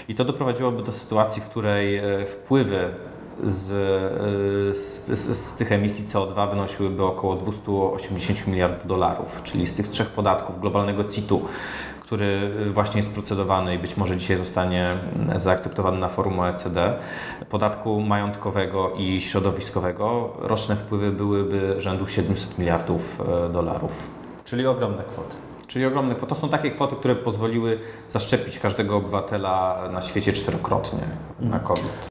I 0.09 0.15
to 0.15 0.25
doprowadziłoby 0.25 0.83
do 0.83 0.93
sytuacji, 0.93 1.43
w 1.43 1.45
której 1.45 1.97
e, 1.97 2.27
wpływy 2.27 2.89
z, 3.47 3.73
e, 4.71 4.75
z, 4.75 5.37
z, 5.37 5.55
tych 5.55 5.73
emisji 5.73 6.05
CO2 6.05 6.51
wynosiłyby 6.51 7.05
około 7.05 7.37
280 7.37 8.47
miliardów 8.47 8.87
dolarów, 8.87 9.43
czyli 9.43 9.67
z 9.67 9.75
tych 9.75 9.89
trzech 9.89 10.09
podatków 10.09 10.61
globalnego 10.61 11.05
CIT-u, 11.05 11.45
który 12.01 12.51
właśnie 12.73 12.99
jest 12.99 13.11
procedowany 13.11 13.75
i 13.75 13.79
być 13.79 13.97
może 13.97 14.17
dzisiaj 14.17 14.37
zostanie 14.37 14.99
zaakceptowany 15.37 15.99
na 15.99 16.09
forum 16.09 16.41
OECD, 16.41 16.95
podatku 17.49 18.01
majątkowego 18.01 18.93
i 18.97 19.21
środowiskowego, 19.21 20.33
roczne 20.41 20.77
wpływy 20.77 21.13
byłyby 21.13 21.75
rzędu 21.79 22.07
700 22.07 22.59
miliardów 22.59 23.23
dolarów. 23.53 24.20
Czyli 24.51 24.67
ogromne 24.67 25.05
kwoty. 25.05 25.37
Czyli 25.67 25.87
ogromne 25.87 26.15
kwoty. 26.15 26.35
To 26.35 26.41
są 26.41 26.49
takie 26.49 26.71
kwoty, 26.71 26.97
które 26.97 27.17
pozwoliły 27.17 27.79
zaszczepić 28.09 28.59
każdego 28.59 28.97
obywatela 28.97 29.89
na 29.93 30.03
świecie 30.03 30.33
czterokrotnie 30.33 31.01
na 31.41 31.59
COVID. 31.59 32.09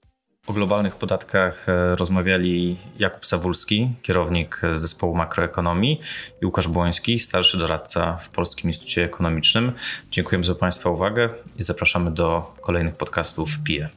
O 0.47 0.53
globalnych 0.53 0.95
podatkach 0.95 1.69
e, 1.69 1.95
rozmawiali 1.95 2.77
Jakub 2.99 3.25
Sawulski, 3.25 3.91
kierownik 4.01 4.61
zespołu 4.75 5.15
makroekonomii 5.15 6.01
i 6.41 6.45
Łukasz 6.45 6.67
Błoński, 6.67 7.19
starszy 7.19 7.57
doradca 7.57 8.17
w 8.17 8.29
Polskim 8.29 8.69
Instytucie 8.69 9.03
Ekonomicznym. 9.03 9.71
Dziękujemy 10.11 10.45
za 10.45 10.55
Państwa 10.55 10.89
uwagę 10.89 11.29
i 11.57 11.63
zapraszamy 11.63 12.11
do 12.11 12.43
kolejnych 12.61 12.93
podcastów 12.97 13.49
PIE. 13.63 13.89